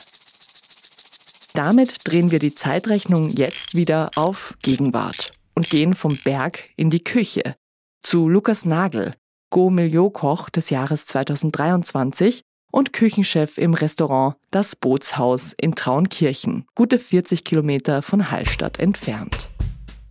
Damit 1.54 2.06
drehen 2.06 2.30
wir 2.30 2.38
die 2.38 2.54
Zeitrechnung 2.54 3.30
jetzt 3.30 3.74
wieder 3.74 4.10
auf 4.14 4.54
Gegenwart 4.62 5.32
und 5.56 5.68
gehen 5.68 5.92
vom 5.92 6.16
Berg 6.22 6.70
in 6.76 6.90
die 6.90 7.02
Küche 7.02 7.56
zu 8.02 8.28
Lukas 8.28 8.64
Nagel, 8.64 9.16
Go-Milio-Koch 9.50 10.50
des 10.50 10.70
Jahres 10.70 11.06
2023 11.06 12.42
und 12.70 12.92
Küchenchef 12.92 13.58
im 13.58 13.74
Restaurant 13.74 14.36
Das 14.50 14.76
Bootshaus 14.76 15.54
in 15.58 15.74
Traunkirchen, 15.74 16.66
gute 16.74 16.98
40 16.98 17.44
Kilometer 17.44 18.02
von 18.02 18.30
Hallstatt 18.30 18.78
entfernt. 18.78 19.48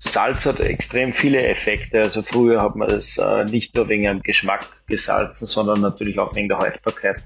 Salz 0.06 0.46
hat 0.46 0.60
extrem 0.60 1.14
viele 1.14 1.46
Effekte. 1.46 2.00
Also 2.00 2.22
früher 2.22 2.62
hat 2.62 2.76
man 2.76 2.90
es 2.90 3.18
äh, 3.18 3.46
nicht 3.46 3.76
nur 3.76 3.90
wegen 3.90 4.04
dem 4.04 4.22
Geschmack 4.22 4.66
gesalzen, 4.88 5.46
sondern 5.46 5.82
natürlich 5.82 6.20
auch 6.20 6.36
wegen 6.36 6.48
der 6.48 6.60
Haltbarkeit. 6.60 7.18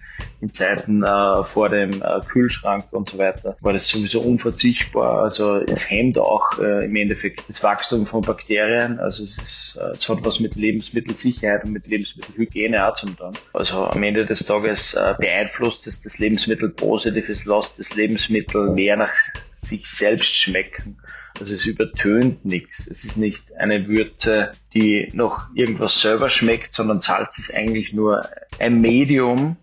In 0.41 0.53
Zeiten 0.53 1.03
äh, 1.03 1.43
vor 1.43 1.69
dem 1.69 2.01
äh, 2.01 2.21
Kühlschrank 2.27 2.85
und 2.91 3.09
so 3.09 3.17
weiter 3.17 3.57
war 3.59 3.73
das 3.73 3.87
sowieso 3.87 4.21
unverzichtbar. 4.21 5.21
Also 5.21 5.57
es 5.57 5.89
hemmt 5.89 6.17
auch 6.17 6.57
äh, 6.59 6.85
im 6.85 6.95
Endeffekt 6.95 7.43
das 7.47 7.61
Wachstum 7.61 8.05
von 8.07 8.21
Bakterien. 8.21 8.99
Also 8.99 9.23
es, 9.23 9.37
ist, 9.37 9.79
äh, 9.81 9.91
es 9.91 10.07
hat 10.07 10.19
was 10.23 10.39
mit 10.39 10.55
Lebensmittelsicherheit 10.55 11.65
und 11.65 11.73
mit 11.73 11.87
Lebensmittelhygiene 11.87 12.87
auch 12.87 12.93
zum 12.93 13.17
tun. 13.17 13.33
Also 13.53 13.85
am 13.85 14.01
Ende 14.01 14.25
des 14.25 14.45
Tages 14.45 14.93
äh, 14.93 15.13
beeinflusst 15.19 15.85
es 15.87 16.01
das 16.01 16.19
Lebensmittel 16.19 16.69
positiv, 16.69 17.27
es 17.29 17.45
lässt 17.45 17.77
das 17.77 17.93
Lebensmittel 17.95 18.71
mehr 18.71 18.95
nach 18.95 19.11
sich 19.60 19.88
selbst 19.88 20.34
schmecken. 20.34 20.98
Also 21.39 21.54
es 21.54 21.65
übertönt 21.65 22.43
nichts. 22.45 22.88
Es 22.88 23.04
ist 23.04 23.17
nicht 23.17 23.56
eine 23.56 23.88
Würze, 23.88 24.52
die 24.74 25.10
noch 25.13 25.48
irgendwas 25.54 26.02
selber 26.02 26.30
schmeckt, 26.30 26.74
sondern 26.74 27.00
Salz 27.02 27.38
ist 27.38 27.54
eigentlich 27.54 27.93
nur 27.93 28.28
ein 28.60 28.82
Medium, 28.82 29.58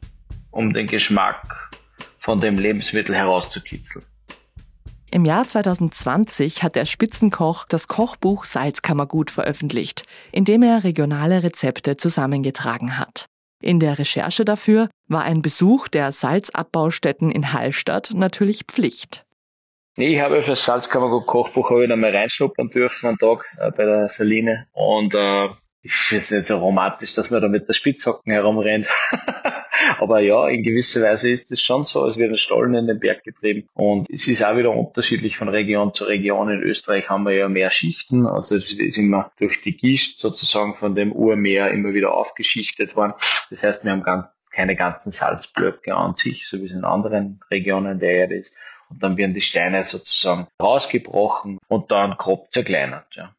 um 0.50 0.72
den 0.72 0.86
Geschmack 0.86 1.70
von 2.18 2.40
dem 2.40 2.56
Lebensmittel 2.56 3.14
herauszukitzeln. 3.14 4.04
Im 5.10 5.24
Jahr 5.24 5.46
2020 5.46 6.62
hat 6.62 6.74
der 6.74 6.84
Spitzenkoch 6.84 7.64
das 7.68 7.88
Kochbuch 7.88 8.44
Salzkammergut 8.44 9.30
veröffentlicht, 9.30 10.04
in 10.32 10.44
dem 10.44 10.62
er 10.62 10.84
regionale 10.84 11.42
Rezepte 11.42 11.96
zusammengetragen 11.96 12.98
hat. 12.98 13.26
In 13.62 13.80
der 13.80 13.98
Recherche 13.98 14.44
dafür 14.44 14.88
war 15.08 15.22
ein 15.22 15.42
Besuch 15.42 15.88
der 15.88 16.12
Salzabbaustätten 16.12 17.30
in 17.30 17.52
Hallstatt 17.52 18.10
natürlich 18.14 18.64
Pflicht. 18.64 19.25
Nee, 19.98 20.14
ich 20.14 20.20
habe 20.20 20.42
für 20.42 20.50
das 20.50 20.64
Salzkammergut 20.66 21.26
Kochbuch 21.26 21.70
habe 21.70 21.84
ich 21.84 21.88
noch 21.88 21.96
mal 21.96 22.14
reinschnuppern 22.14 22.68
dürfen 22.68 23.06
einen 23.06 23.18
Tag 23.18 23.46
äh, 23.58 23.70
bei 23.70 23.86
der 23.86 24.10
Saline 24.10 24.66
und 24.74 25.14
äh, 25.14 25.48
ist 25.80 26.10
jetzt 26.10 26.30
nicht 26.32 26.48
so 26.48 26.58
romantisch, 26.58 27.14
dass 27.14 27.30
man 27.30 27.40
da 27.40 27.48
mit 27.48 27.66
der 27.66 27.72
Spitzhacken 27.72 28.30
herumrennt. 28.30 28.88
Aber 29.98 30.20
ja, 30.20 30.48
in 30.48 30.62
gewisser 30.62 31.02
Weise 31.02 31.30
ist 31.30 31.50
es 31.50 31.62
schon 31.62 31.84
so, 31.84 32.04
es 32.04 32.18
wird 32.18 32.30
ein 32.30 32.36
Stollen 32.36 32.74
in 32.74 32.86
den 32.86 33.00
Berg 33.00 33.24
getrieben. 33.24 33.68
Und 33.72 34.10
es 34.10 34.28
ist 34.28 34.44
auch 34.44 34.56
wieder 34.56 34.70
unterschiedlich 34.70 35.38
von 35.38 35.48
Region 35.48 35.94
zu 35.94 36.04
Region. 36.04 36.50
In 36.50 36.62
Österreich 36.62 37.08
haben 37.08 37.22
wir 37.22 37.32
ja 37.32 37.48
mehr 37.48 37.70
Schichten. 37.70 38.26
Also 38.26 38.56
es 38.56 38.72
ist 38.72 38.98
immer 38.98 39.30
durch 39.38 39.62
die 39.62 39.78
Gischt 39.78 40.18
sozusagen 40.18 40.74
von 40.74 40.94
dem 40.94 41.12
Urmeer 41.12 41.70
immer 41.70 41.94
wieder 41.94 42.12
aufgeschichtet 42.12 42.96
worden. 42.96 43.14
Das 43.48 43.62
heißt, 43.62 43.84
wir 43.84 43.92
haben 43.92 44.02
ganz, 44.02 44.50
keine 44.50 44.76
ganzen 44.76 45.10
Salzblöcke 45.10 45.94
an 45.94 46.14
sich, 46.14 46.46
so 46.46 46.60
wie 46.60 46.66
es 46.66 46.72
in 46.72 46.84
anderen 46.84 47.40
Regionen 47.50 47.98
der 47.98 48.10
Erde 48.10 48.34
ist 48.36 48.52
und 48.88 49.02
dann 49.02 49.16
werden 49.16 49.34
die 49.34 49.40
Steine 49.40 49.84
sozusagen 49.84 50.48
rausgebrochen 50.60 51.58
und 51.68 51.90
dann 51.90 52.16
grob 52.16 52.50
zerkleinert. 52.52 53.06
Ja. 53.14 53.34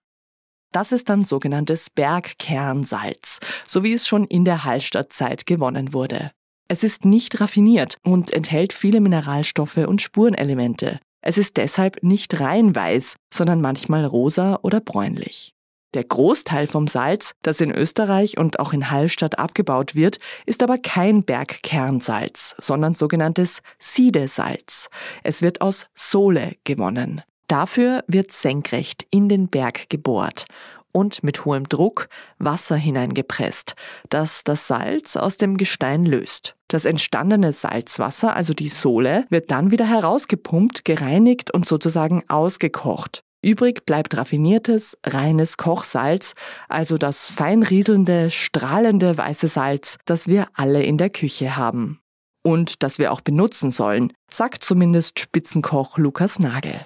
Das 0.72 0.92
ist 0.92 1.10
dann 1.10 1.26
sogenanntes 1.26 1.90
Bergkernsalz, 1.90 3.40
so 3.66 3.84
wie 3.84 3.94
es 3.94 4.08
schon 4.08 4.26
in 4.26 4.46
der 4.46 4.64
Hallstattzeit 4.64 5.46
gewonnen 5.46 5.94
wurde. 5.94 6.32
Es 6.68 6.84
ist 6.84 7.06
nicht 7.06 7.40
raffiniert 7.40 7.98
und 8.04 8.32
enthält 8.32 8.74
viele 8.74 9.00
Mineralstoffe 9.00 9.78
und 9.78 10.02
Spurenelemente. 10.02 11.00
Es 11.22 11.38
ist 11.38 11.58
deshalb 11.58 12.04
nicht 12.04 12.40
rein 12.40 12.76
weiß, 12.76 13.16
sondern 13.34 13.62
manchmal 13.62 14.06
rosa 14.06 14.60
oder 14.62 14.82
bräunlich. 14.82 15.54
Der 15.94 16.04
Großteil 16.04 16.68
vom 16.68 16.88
Salz, 16.88 17.34
das 17.44 17.62
in 17.62 17.72
Österreich 17.72 18.38
und 18.38 18.60
auch 18.60 18.74
in 18.74 18.92
Hallstatt 18.92 19.40
abgebaut 19.40 19.96
wird, 19.96 20.20
ist 20.46 20.62
aber 20.62 20.78
kein 20.78 21.24
Bergkernsalz, 21.24 22.56
sondern 22.60 22.94
sogenanntes 22.94 23.62
Siedesalz. 23.80 24.90
Es 25.24 25.42
wird 25.42 25.62
aus 25.62 25.88
Sohle 25.96 26.56
gewonnen. 26.66 27.22
Dafür 27.48 28.04
wird 28.08 28.34
senkrecht 28.34 29.08
in 29.10 29.30
den 29.30 29.48
Berg 29.48 29.90
gebohrt 29.90 30.46
und 30.92 31.24
mit 31.24 31.46
hohem 31.46 31.70
Druck 31.70 32.10
Wasser 32.40 32.76
hineingepresst, 32.76 33.76
das 34.10 34.44
das 34.44 34.68
Salz 34.68 35.16
aus 35.16 35.38
dem 35.38 35.58
Gestein 35.58 36.06
löst. 36.06 36.56
Das 36.68 36.86
entstandene 36.86 37.54
Salzwasser, 37.54 38.36
also 38.36 38.54
die 38.54 38.68
Sohle, 38.68 39.26
wird 39.30 39.52
dann 39.52 39.72
wieder 39.72 39.88
herausgepumpt, 39.88 40.86
gereinigt 40.86 41.54
und 41.54 41.66
sozusagen 41.66 42.24
ausgekocht. 42.28 43.24
Übrig 43.42 43.86
bleibt 43.86 44.18
raffiniertes, 44.18 44.98
reines 45.06 45.58
Kochsalz, 45.58 46.34
also 46.68 46.98
das 46.98 47.30
fein 47.30 47.64
rieselnde, 47.64 48.32
strahlende 48.32 49.18
weiße 49.18 49.48
Salz, 49.48 49.98
das 50.06 50.28
wir 50.28 50.48
alle 50.54 50.84
in 50.84 50.98
der 50.98 51.10
Küche 51.10 51.56
haben. 51.56 52.02
Und 52.44 52.82
das 52.82 52.98
wir 52.98 53.12
auch 53.12 53.22
benutzen 53.22 53.72
sollen, 53.72 54.14
sagt 54.30 54.64
zumindest 54.64 55.20
Spitzenkoch 55.20 55.98
Lukas 55.98 56.40
Nagel. 56.40 56.86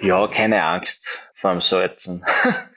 Ja, 0.00 0.26
keine 0.26 0.64
Angst 0.64 1.30
vor 1.34 1.52
dem 1.52 1.60
Salzen. 1.60 2.24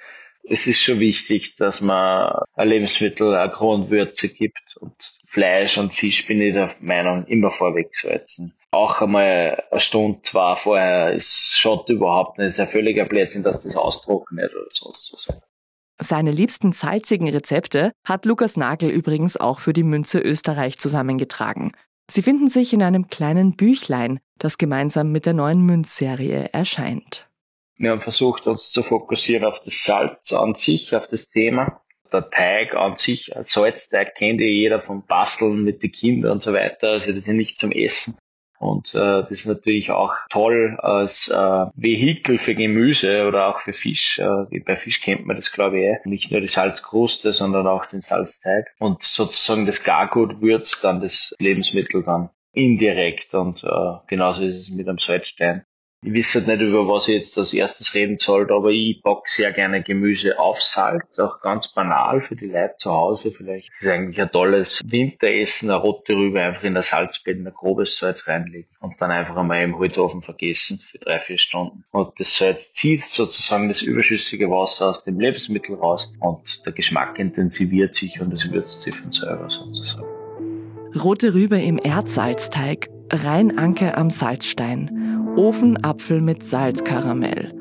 es 0.50 0.68
ist 0.68 0.80
schon 0.80 1.00
wichtig, 1.00 1.56
dass 1.58 1.82
man 1.82 2.32
Lebensmittel 2.58 3.36
eine 3.36 3.52
Grundwürze 3.52 4.30
gibt 4.30 4.78
und 4.80 4.96
Fleisch 5.26 5.78
und 5.78 5.94
Fisch 5.94 6.26
bin 6.26 6.42
ich 6.42 6.54
der 6.54 6.74
Meinung 6.80 7.26
immer 7.26 7.52
vorweg 7.52 7.96
salzen. 7.96 8.54
Auch 8.72 9.02
einmal 9.02 9.64
eine 9.72 9.80
Stunde, 9.80 10.22
zwei 10.22 10.56
vorher 10.56 11.14
ist 11.14 11.58
schaut 11.58 11.90
überhaupt 11.90 12.38
nicht. 12.38 12.48
Ist 12.48 12.60
ein 12.60 12.68
völliger 12.68 13.06
Blödsinn, 13.06 13.44
dass 13.44 13.64
das 13.64 13.76
austrocknet 13.76 14.54
oder 14.54 14.68
sonst 14.70 15.14
was. 15.14 15.38
Seine 16.00 16.32
liebsten 16.32 16.74
salzigen 16.74 17.28
Rezepte 17.28 17.92
hat 18.06 18.26
Lukas 18.26 18.56
Nagel 18.56 18.92
übrigens 18.92 19.36
auch 19.36 19.60
für 19.60 19.74
die 19.74 19.84
Münze 19.84 20.20
Österreich 20.20 20.78
zusammengetragen. 20.78 21.72
Sie 22.10 22.22
finden 22.22 22.48
sich 22.48 22.72
in 22.72 22.84
einem 22.84 23.08
kleinen 23.08 23.56
Büchlein, 23.56 24.20
das 24.38 24.58
gemeinsam 24.58 25.12
mit 25.12 25.26
der 25.26 25.34
neuen 25.34 25.62
Münzserie 25.62 26.50
erscheint. 26.54 27.27
Wir 27.78 27.92
haben 27.92 28.02
versucht, 28.02 28.48
uns 28.48 28.72
zu 28.72 28.84
fokussieren 28.84 29.46
auf 29.46 29.60
das 29.60 29.84
Salz 29.84 30.34
an 30.34 30.56
sich, 30.56 30.96
auf 30.96 31.08
das 31.08 31.30
Thema. 31.30 31.82
Der 32.12 32.30
Teig 32.30 32.74
an 32.76 32.96
sich, 32.96 33.36
ein 33.36 33.44
Salzteig 33.44 34.16
kennt 34.16 34.40
ja 34.40 34.48
jeder 34.48 34.82
vom 34.82 35.06
Basteln 35.06 35.64
mit 35.64 35.84
den 35.84 35.92
Kindern 35.92 36.34
und 36.34 36.42
so 36.42 36.54
weiter. 36.54 36.90
Also 36.90 37.08
das 37.08 37.18
ist 37.18 37.28
ja 37.28 37.34
nicht 37.34 37.60
zum 37.60 37.72
Essen. 37.72 38.18
Und 38.60 38.96
äh, 38.96 39.22
das 39.22 39.32
ist 39.32 39.46
natürlich 39.46 39.92
auch 39.92 40.14
toll 40.30 40.78
als 40.80 41.28
äh, 41.30 41.66
Vehikel 41.76 42.40
für 42.40 42.56
Gemüse 42.56 43.28
oder 43.28 43.48
auch 43.48 43.60
für 43.60 43.74
Fisch. 43.74 44.20
Äh, 44.20 44.60
bei 44.66 44.76
Fisch 44.76 45.02
kennt 45.02 45.28
man 45.28 45.36
das, 45.36 45.52
glaube 45.52 45.80
ich, 45.80 45.86
eh. 45.86 45.98
nicht 46.06 46.32
nur 46.32 46.42
die 46.42 46.48
Salzkruste, 46.48 47.34
sondern 47.34 47.68
auch 47.68 47.86
den 47.86 48.02
Salzteig. 48.02 48.74
Und 48.80 49.04
sozusagen 49.04 49.68
das 49.68 49.84
Gargut 49.84 50.42
würzt 50.42 50.84
dann 50.84 51.02
das 51.02 51.36
Lebensmittel 51.40 52.04
dann 52.04 52.30
indirekt. 52.52 53.36
Und 53.36 53.64
äh, 53.64 53.98
genauso 54.08 54.44
ist 54.44 54.56
es 54.56 54.70
mit 54.72 54.88
einem 54.88 54.98
Salzstein. 54.98 55.64
Ich 56.04 56.14
weiß 56.14 56.36
halt 56.36 56.48
nicht, 56.48 56.62
über 56.62 56.88
was 56.88 57.08
ich 57.08 57.16
jetzt 57.16 57.38
als 57.40 57.56
erstes 57.56 57.96
reden 57.96 58.18
sollte, 58.18 58.54
aber 58.54 58.70
ich 58.70 59.02
back 59.02 59.28
sehr 59.28 59.52
gerne 59.52 59.82
Gemüse 59.82 60.38
auf 60.38 60.62
Salz, 60.62 61.18
auch 61.18 61.42
ganz 61.42 61.74
banal 61.74 62.22
für 62.22 62.36
die 62.36 62.46
Leute 62.46 62.76
zu 62.78 62.92
Hause 62.92 63.32
vielleicht. 63.32 63.70
Das 63.70 63.82
ist 63.82 63.88
eigentlich 63.88 64.22
ein 64.22 64.32
tolles 64.32 64.80
Winteressen, 64.86 65.72
eine 65.72 65.80
rote 65.80 66.14
Rübe 66.14 66.40
einfach 66.40 66.64
in 66.64 66.76
der 66.76 66.84
Salzbett, 66.84 67.40
ein 67.40 67.52
grobes 67.52 67.98
Salz 67.98 68.28
reinlegen 68.28 68.70
und 68.80 69.02
dann 69.02 69.10
einfach 69.10 69.38
einmal 69.38 69.64
im 69.64 69.80
Holzofen 69.80 70.22
vergessen 70.22 70.78
für 70.78 71.00
drei, 71.00 71.18
vier 71.18 71.40
Stunden. 71.40 71.84
Und 71.90 72.20
das 72.20 72.38
Salz 72.38 72.74
zieht 72.74 73.02
sozusagen 73.04 73.68
das 73.68 73.82
überschüssige 73.82 74.52
Wasser 74.52 74.90
aus 74.90 75.04
dem 75.04 75.20
Lebensmittel 75.20 75.78
raus 75.78 76.14
und 76.20 76.64
der 76.64 76.74
Geschmack 76.74 77.18
intensiviert 77.18 77.96
sich 77.96 78.22
und 78.22 78.32
es 78.34 78.52
würzt 78.52 78.82
sich 78.82 78.96
von 78.96 79.12
selber 79.12 79.50
sozusagen. 79.50 80.06
Rote 80.96 81.34
Rübe 81.34 81.60
im 81.60 81.80
Erdsalzteig, 81.84 82.88
Rheinanke 83.12 83.98
am 83.98 84.12
Salzstein. 84.12 85.17
Ofenapfel 85.38 86.20
mit 86.22 86.44
Salzkaramell. 86.44 87.54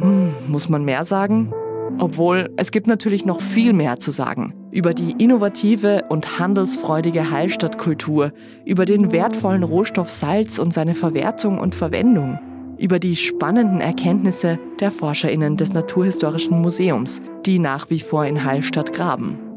Hm, 0.00 0.32
muss 0.48 0.68
man 0.68 0.84
mehr 0.84 1.04
sagen? 1.04 1.52
Obwohl, 1.98 2.50
es 2.56 2.70
gibt 2.70 2.86
natürlich 2.86 3.26
noch 3.26 3.40
viel 3.40 3.72
mehr 3.72 3.98
zu 3.98 4.10
sagen. 4.10 4.54
Über 4.70 4.94
die 4.94 5.12
innovative 5.22 6.04
und 6.08 6.38
handelsfreudige 6.38 7.30
Heilstadtkultur, 7.30 8.32
über 8.64 8.86
den 8.86 9.12
wertvollen 9.12 9.62
Rohstoff 9.62 10.10
Salz 10.10 10.58
und 10.58 10.72
seine 10.72 10.94
Verwertung 10.94 11.58
und 11.58 11.74
Verwendung, 11.74 12.38
über 12.78 12.98
die 12.98 13.16
spannenden 13.16 13.80
Erkenntnisse 13.80 14.58
der 14.80 14.90
ForscherInnen 14.90 15.58
des 15.58 15.74
Naturhistorischen 15.74 16.60
Museums, 16.60 17.20
die 17.44 17.58
nach 17.58 17.90
wie 17.90 18.00
vor 18.00 18.24
in 18.24 18.42
Heilstadt 18.42 18.94
graben. 18.94 19.51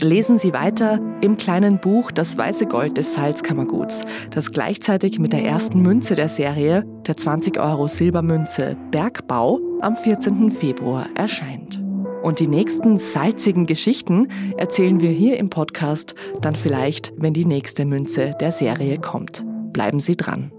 Lesen 0.00 0.38
Sie 0.38 0.52
weiter 0.52 1.00
im 1.22 1.36
kleinen 1.36 1.80
Buch 1.80 2.12
Das 2.12 2.38
weiße 2.38 2.66
Gold 2.66 2.96
des 2.96 3.14
Salzkammerguts, 3.14 4.02
das 4.30 4.52
gleichzeitig 4.52 5.18
mit 5.18 5.32
der 5.32 5.42
ersten 5.42 5.82
Münze 5.82 6.14
der 6.14 6.28
Serie, 6.28 6.84
der 7.06 7.16
20 7.16 7.58
Euro 7.58 7.88
Silbermünze 7.88 8.76
Bergbau, 8.92 9.58
am 9.80 9.96
14. 9.96 10.52
Februar 10.52 11.08
erscheint. 11.16 11.82
Und 12.22 12.38
die 12.38 12.46
nächsten 12.46 12.98
salzigen 12.98 13.66
Geschichten 13.66 14.28
erzählen 14.56 15.00
wir 15.00 15.10
hier 15.10 15.36
im 15.36 15.50
Podcast 15.50 16.14
dann 16.40 16.54
vielleicht, 16.54 17.12
wenn 17.16 17.34
die 17.34 17.44
nächste 17.44 17.84
Münze 17.84 18.34
der 18.40 18.52
Serie 18.52 18.98
kommt. 18.98 19.44
Bleiben 19.72 19.98
Sie 19.98 20.16
dran. 20.16 20.52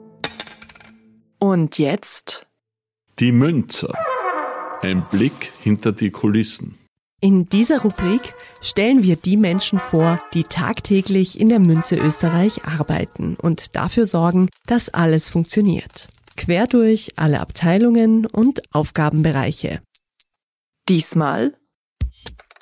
Und 1.38 1.78
jetzt? 1.78 2.46
Die 3.20 3.32
Münze. 3.32 3.94
Ein 4.82 5.06
Blick 5.10 5.52
hinter 5.62 5.94
die 5.94 6.12
Kulissen. 6.12 6.79
In 7.22 7.48
dieser 7.50 7.82
Rubrik 7.82 8.34
stellen 8.62 9.04
wir 9.04 9.18
die 9.18 9.36
Menschen 9.36 9.78
vor, 9.78 10.20
die 10.34 10.44
tagtäglich 10.44 11.38
in 11.40 11.50
der 11.50 11.60
Münze 11.60 11.98
Österreich 11.98 12.64
arbeiten 12.64 13.36
und 13.36 13.76
dafür 13.76 14.06
sorgen, 14.06 14.48
dass 14.68 14.90
alles 14.90 15.30
funktioniert. 15.30 16.08
Quer 16.38 16.66
durch 16.68 17.14
alle 17.18 17.42
Abteilungen 17.42 18.26
und 18.26 18.62
Aufgabenbereiche. 18.74 19.82
Diesmal 20.88 21.54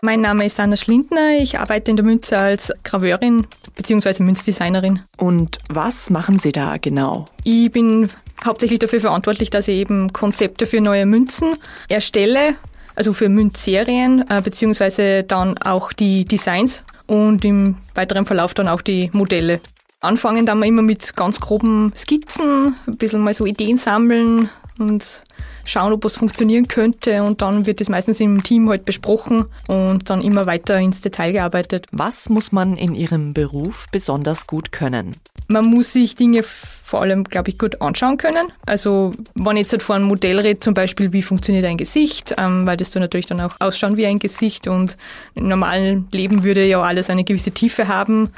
mein 0.03 0.21
Name 0.21 0.45
ist 0.45 0.59
Anna 0.59 0.77
Schlindner. 0.77 1.39
Ich 1.39 1.57
arbeite 1.57 1.89
in 1.89 1.97
der 1.97 2.05
Münze 2.05 2.37
als 2.37 2.71
Graveurin 2.83 3.47
bzw. 3.75 4.21
Münzdesignerin. 4.21 4.99
Und 5.17 5.57
was 5.69 6.11
machen 6.11 6.37
Sie 6.37 6.51
da 6.51 6.77
genau? 6.77 7.25
Ich 7.43 7.71
bin 7.71 8.07
hauptsächlich 8.45 8.77
dafür 8.77 9.01
verantwortlich, 9.01 9.49
dass 9.49 9.67
ich 9.67 9.77
eben 9.77 10.13
Konzepte 10.13 10.67
für 10.67 10.81
neue 10.81 11.07
Münzen 11.07 11.55
erstelle, 11.89 12.55
also 12.97 13.13
für 13.13 13.29
Münzserien, 13.29 14.25
äh, 14.27 14.41
beziehungsweise 14.41 15.23
dann 15.23 15.57
auch 15.59 15.93
die 15.93 16.25
Designs 16.25 16.83
und 17.05 17.45
im 17.45 17.75
weiteren 17.93 18.25
Verlauf 18.25 18.55
dann 18.55 18.67
auch 18.67 18.81
die 18.81 19.11
Modelle. 19.13 19.61
Anfangen 20.01 20.45
dann 20.45 20.61
immer 20.63 20.81
mit 20.81 21.15
ganz 21.15 21.39
groben 21.39 21.93
Skizzen, 21.95 22.75
ein 22.87 22.97
bisschen 22.97 23.21
mal 23.21 23.33
so 23.33 23.45
Ideen 23.45 23.77
sammeln 23.77 24.49
und 24.79 25.23
schauen, 25.65 25.93
ob 25.93 26.05
was 26.05 26.17
funktionieren 26.17 26.67
könnte 26.67 27.23
und 27.23 27.41
dann 27.41 27.65
wird 27.65 27.81
es 27.81 27.89
meistens 27.89 28.19
im 28.19 28.41
Team 28.41 28.69
halt 28.69 28.85
besprochen 28.85 29.45
und 29.67 30.09
dann 30.09 30.21
immer 30.21 30.45
weiter 30.45 30.77
ins 30.79 31.01
Detail 31.01 31.31
gearbeitet. 31.33 31.85
Was 31.91 32.29
muss 32.29 32.51
man 32.51 32.77
in 32.77 32.95
Ihrem 32.95 33.33
Beruf 33.33 33.87
besonders 33.91 34.47
gut 34.47 34.71
können? 34.71 35.17
Man 35.47 35.65
muss 35.65 35.93
sich 35.93 36.15
Dinge 36.15 36.43
vor 36.43 37.01
allem, 37.01 37.23
glaube 37.23 37.49
ich, 37.49 37.57
gut 37.57 37.81
anschauen 37.81 38.17
können. 38.17 38.51
Also 38.65 39.13
wenn 39.35 39.57
ich 39.57 39.63
jetzt 39.63 39.71
halt 39.73 39.83
vor 39.83 39.95
einem 39.95 40.05
Modell 40.05 40.39
rede, 40.39 40.59
zum 40.59 40.73
Beispiel, 40.73 41.13
wie 41.13 41.21
funktioniert 41.21 41.65
ein 41.65 41.77
Gesicht, 41.77 42.35
ähm, 42.37 42.65
weil 42.65 42.77
das 42.77 42.91
dann 42.91 43.01
natürlich 43.01 43.25
dann 43.25 43.41
auch 43.41 43.55
ausschauen 43.59 43.97
wie 43.97 44.05
ein 44.05 44.19
Gesicht 44.19 44.67
und 44.67 44.97
im 45.35 45.47
normalen 45.47 46.07
Leben 46.11 46.43
würde 46.43 46.65
ja 46.65 46.81
alles 46.81 47.09
eine 47.09 47.23
gewisse 47.23 47.51
Tiefe 47.51 47.87
haben. 47.87 48.29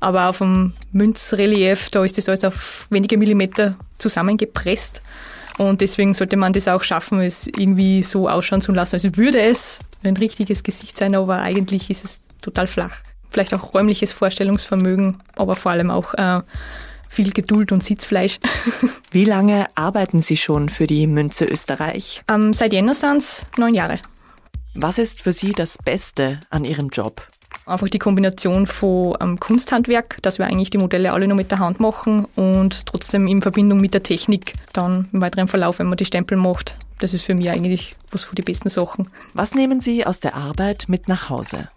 Aber 0.00 0.28
auf 0.28 0.38
dem 0.38 0.74
Münzrelief, 0.92 1.88
da 1.90 2.04
ist 2.04 2.18
das 2.18 2.28
alles 2.28 2.44
auf 2.44 2.86
wenige 2.90 3.16
Millimeter 3.16 3.76
zusammengepresst. 3.98 5.00
Und 5.56 5.80
deswegen 5.80 6.14
sollte 6.14 6.36
man 6.36 6.52
das 6.52 6.68
auch 6.68 6.82
schaffen, 6.82 7.20
es 7.20 7.46
irgendwie 7.46 8.02
so 8.02 8.28
ausschauen 8.28 8.60
zu 8.60 8.72
lassen, 8.72 8.96
als 8.96 9.16
würde 9.16 9.40
es 9.40 9.78
ein 10.02 10.16
richtiges 10.16 10.62
Gesicht 10.62 10.96
sein, 10.96 11.14
aber 11.14 11.40
eigentlich 11.40 11.90
ist 11.90 12.04
es 12.04 12.20
total 12.42 12.66
flach. 12.66 12.96
Vielleicht 13.34 13.52
auch 13.52 13.74
räumliches 13.74 14.12
Vorstellungsvermögen, 14.12 15.16
aber 15.34 15.56
vor 15.56 15.72
allem 15.72 15.90
auch 15.90 16.14
äh, 16.14 16.42
viel 17.08 17.32
Geduld 17.32 17.72
und 17.72 17.82
Sitzfleisch. 17.82 18.38
Wie 19.10 19.24
lange 19.24 19.66
arbeiten 19.74 20.22
Sie 20.22 20.36
schon 20.36 20.68
für 20.68 20.86
die 20.86 21.08
Münze 21.08 21.44
Österreich? 21.44 22.22
Ähm, 22.28 22.52
seit 22.52 22.72
Jänner 22.72 22.94
sind 22.94 23.16
es 23.16 23.44
neun 23.56 23.74
Jahre. 23.74 23.98
Was 24.74 24.98
ist 24.98 25.20
für 25.20 25.32
Sie 25.32 25.50
das 25.50 25.78
Beste 25.78 26.38
an 26.48 26.64
Ihrem 26.64 26.90
Job? 26.90 27.26
Einfach 27.66 27.88
die 27.88 27.98
Kombination 27.98 28.68
von 28.68 29.16
ähm, 29.20 29.40
Kunsthandwerk, 29.40 30.22
dass 30.22 30.38
wir 30.38 30.46
eigentlich 30.46 30.70
die 30.70 30.78
Modelle 30.78 31.12
alle 31.12 31.26
nur 31.26 31.36
mit 31.36 31.50
der 31.50 31.58
Hand 31.58 31.80
machen 31.80 32.26
und 32.36 32.86
trotzdem 32.86 33.26
in 33.26 33.42
Verbindung 33.42 33.80
mit 33.80 33.94
der 33.94 34.04
Technik 34.04 34.52
dann 34.72 35.08
im 35.12 35.20
weiteren 35.20 35.48
Verlauf, 35.48 35.80
wenn 35.80 35.88
man 35.88 35.96
die 35.96 36.04
Stempel 36.04 36.38
macht. 36.38 36.76
Das 37.00 37.14
ist 37.14 37.24
für 37.24 37.34
mich 37.34 37.50
eigentlich 37.50 37.96
was 38.12 38.22
von 38.22 38.36
den 38.36 38.44
besten 38.44 38.68
Sachen. 38.68 39.10
Was 39.32 39.56
nehmen 39.56 39.80
Sie 39.80 40.06
aus 40.06 40.20
der 40.20 40.36
Arbeit 40.36 40.84
mit 40.86 41.08
nach 41.08 41.28
Hause? 41.28 41.68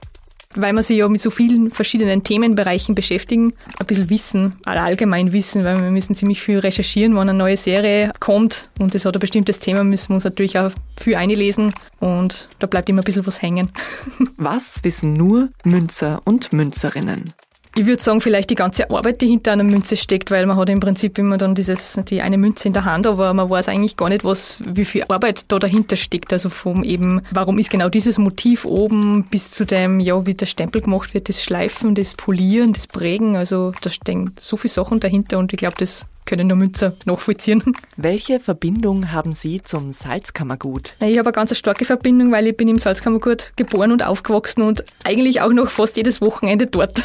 Weil 0.56 0.74
wir 0.74 0.84
sich 0.84 0.98
ja 0.98 1.08
mit 1.08 1.22
so 1.22 1.30
vielen 1.30 1.72
verschiedenen 1.72 2.24
Themenbereichen 2.24 2.96
beschäftigen, 2.96 3.54
ein 3.80 3.86
bisschen 3.86 4.10
Wissen, 4.10 4.56
allgemein 4.64 5.34
Wissen, 5.34 5.64
weil 5.64 5.82
wir 5.82 5.92
müssen 5.92 6.16
ziemlich 6.16 6.42
viel 6.42 6.60
recherchieren, 6.60 7.14
wenn 7.14 7.30
eine 7.30 7.34
neue 7.34 7.58
Serie 7.58 8.12
kommt 8.20 8.70
und 8.80 8.96
es 8.96 9.06
hat 9.06 9.16
ein 9.16 9.20
bestimmtes 9.20 9.60
Thema, 9.60 9.84
müssen 9.84 10.10
wir 10.10 10.16
uns 10.16 10.24
natürlich 10.24 10.58
auch 10.58 10.72
viel 11.00 11.16
einlesen 11.16 11.74
und 12.00 12.50
da 12.60 12.68
bleibt 12.68 12.90
immer 12.90 13.02
ein 13.02 13.06
bisschen 13.06 13.26
was 13.28 13.42
hängen. 13.42 13.72
Was 14.38 14.84
wissen 14.84 15.14
nur 15.14 15.50
Münzer 15.64 16.22
und 16.24 16.54
Münzerinnen? 16.54 17.34
Ich 17.78 17.86
würde 17.86 18.02
sagen, 18.02 18.22
vielleicht 18.22 18.50
die 18.50 18.56
ganze 18.56 18.90
Arbeit, 18.90 19.22
die 19.22 19.28
hinter 19.28 19.52
einer 19.52 19.64
Münze 19.64 19.98
steckt, 19.98 20.32
weil 20.32 20.48
man 20.48 20.58
hat 20.58 20.68
im 20.68 20.80
Prinzip 20.80 21.20
immer 21.20 21.38
dann 21.38 21.54
dieses, 21.54 22.00
die 22.10 22.24
eine 22.24 22.40
Münze 22.40 22.68
in 22.68 22.74
der 22.74 22.86
Hand, 22.86 23.06
aber 23.06 23.32
man 23.36 23.52
weiß 23.52 23.70
eigentlich 23.70 23.96
gar 23.96 24.10
nicht, 24.10 24.24
was, 24.24 24.60
wie 24.66 24.84
viel 24.84 25.04
Arbeit 25.08 25.46
da 25.48 25.60
dahinter 25.60 25.96
steckt. 25.96 26.34
Also 26.34 26.50
vom 26.50 26.84
eben, 26.84 27.22
warum 27.30 27.60
ist 27.60 27.70
genau 27.70 27.88
dieses 27.88 28.18
Motiv 28.18 28.66
oben 28.66 29.26
bis 29.30 29.52
zu 29.52 29.64
dem, 29.64 30.00
ja, 30.00 30.26
wie 30.26 30.34
der 30.34 30.48
Stempel 30.48 30.82
gemacht 30.82 31.14
wird, 31.14 31.30
das 31.30 31.44
Schleifen, 31.44 31.94
das 31.94 32.16
Polieren, 32.16 32.74
das 32.74 32.88
Prägen. 32.88 33.38
Also 33.38 33.74
da 33.80 33.92
stecken 33.92 34.34
so 34.40 34.58
viele 34.58 34.74
Sachen 34.74 35.00
dahinter 35.00 35.38
und 35.38 35.54
ich 35.54 35.60
glaube, 35.60 35.76
das 35.78 36.08
können 36.26 36.48
nur 36.48 36.58
Münzer 36.58 36.96
nachvollziehen. 37.06 37.62
Welche 37.96 38.40
Verbindung 38.40 39.12
haben 39.12 39.34
Sie 39.34 39.62
zum 39.62 39.94
Salzkammergut? 39.94 40.94
Ich 41.00 41.20
habe 41.20 41.28
eine 41.28 41.32
ganz 41.32 41.56
starke 41.56 41.86
Verbindung, 41.86 42.32
weil 42.32 42.48
ich 42.48 42.58
bin 42.58 42.70
im 42.70 42.80
Salzkammergut 42.80 43.52
geboren 43.56 43.92
und 43.92 44.02
aufgewachsen 44.02 44.64
und 44.64 44.84
eigentlich 45.04 45.42
auch 45.42 45.54
noch 45.54 45.70
fast 45.70 45.96
jedes 45.96 46.22
Wochenende 46.22 46.66
dort. 46.66 47.04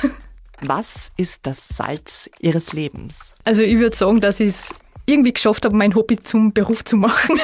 Was 0.64 1.10
ist 1.16 1.44
das 1.48 1.66
Salz 1.68 2.30
Ihres 2.38 2.72
Lebens? 2.72 3.34
Also 3.42 3.62
ich 3.62 3.78
würde 3.78 3.96
sagen, 3.96 4.20
dass 4.20 4.38
ich 4.38 4.50
es 4.50 4.74
irgendwie 5.06 5.32
geschafft 5.32 5.64
habe, 5.64 5.74
mein 5.74 5.96
Hobby 5.96 6.16
zum 6.20 6.52
Beruf 6.52 6.84
zu 6.84 6.96
machen. 6.96 7.40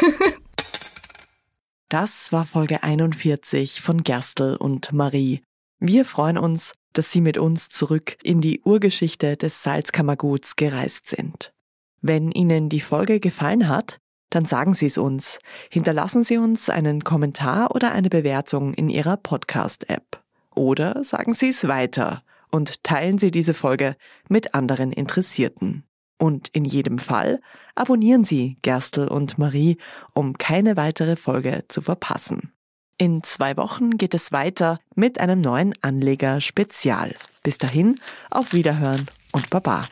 das 1.88 2.31
war 2.31 2.44
Folge 2.44 2.85
41 2.85 3.81
von 3.81 4.04
Gerstl 4.04 4.54
und 4.54 4.92
Marie. 4.92 5.42
Wir 5.81 6.04
freuen 6.04 6.38
uns, 6.38 6.74
dass 6.92 7.11
Sie 7.11 7.20
mit 7.20 7.38
uns 7.38 7.68
zurück 7.68 8.16
in 8.22 8.40
die 8.40 8.61
Urgeschichte 8.61 9.37
des 9.37 9.64
Salzkammerguts 9.64 10.54
gereist 10.54 11.09
sind. 11.09 11.52
Wenn 12.00 12.31
Ihnen 12.31 12.68
die 12.68 12.81
Folge 12.81 13.18
gefallen 13.18 13.66
hat, 13.66 13.98
dann 14.31 14.44
sagen 14.44 14.74
Sie 14.74 14.87
es 14.87 14.96
uns. 14.96 15.40
Hinterlassen 15.70 16.22
Sie 16.22 16.38
uns 16.38 16.70
einen 16.70 17.02
Kommentar 17.02 17.74
oder 17.74 17.90
eine 17.90 18.11
Bewertung 18.11 18.74
in 18.74 18.88
Ihrer 18.88 19.16
Podcast-App. 19.16 20.22
Oder 20.54 21.02
sagen 21.02 21.35
Sie 21.35 21.48
es 21.48 21.66
weiter 21.66 22.22
und 22.50 22.82
teilen 22.84 23.18
Sie 23.18 23.30
diese 23.30 23.54
Folge 23.54 23.96
mit 24.28 24.54
anderen 24.54 24.92
Interessierten. 24.92 25.84
Und 26.18 26.48
in 26.48 26.64
jedem 26.64 26.98
Fall 26.98 27.40
abonnieren 27.74 28.24
Sie 28.24 28.56
Gerstl 28.62 29.06
und 29.06 29.38
Marie, 29.38 29.78
um 30.14 30.37
keine 30.37 30.76
weitere 30.76 31.16
Folge 31.16 31.64
zu 31.68 31.80
verpassen. 31.80 32.52
In 33.00 33.22
zwei 33.22 33.56
Wochen 33.56 33.96
geht 33.96 34.12
es 34.12 34.32
weiter 34.32 34.80
mit 34.96 35.20
einem 35.20 35.40
neuen 35.40 35.72
Anleger-Spezial. 35.82 37.14
Bis 37.44 37.56
dahin, 37.56 38.00
auf 38.28 38.52
Wiederhören 38.52 39.06
und 39.32 39.48
Baba. 39.50 39.82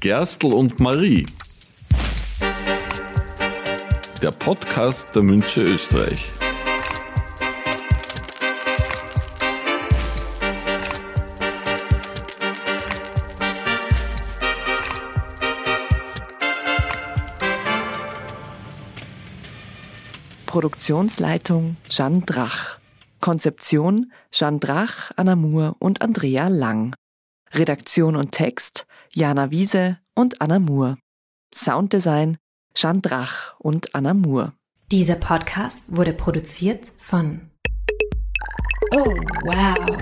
Gerstl 0.00 0.52
und 0.52 0.80
Marie. 0.80 1.26
Der 4.20 4.32
Podcast 4.32 5.06
der 5.14 5.22
Münche 5.22 5.62
Österreich. 5.62 6.26
Produktionsleitung 20.54 21.78
Jeanne 21.88 22.20
Drach. 22.20 22.78
Konzeption 23.18 24.12
Jeanne 24.30 24.60
Drach, 24.60 25.10
Anna 25.16 25.34
Moore 25.34 25.74
und 25.80 26.00
Andrea 26.00 26.46
Lang. 26.46 26.94
Redaktion 27.52 28.14
und 28.14 28.30
Text 28.30 28.86
Jana 29.12 29.50
Wiese 29.50 29.98
und 30.14 30.40
Anna 30.40 30.60
Moore. 30.60 30.96
Sounddesign 31.52 32.36
Jeanne 32.72 33.00
Drach 33.00 33.58
und 33.58 33.96
Anna 33.96 34.14
Moore. 34.14 34.52
Dieser 34.92 35.16
Podcast 35.16 35.82
wurde 35.88 36.12
produziert 36.12 36.84
von 36.98 37.50
Oh, 38.92 39.12
wow. 39.42 39.98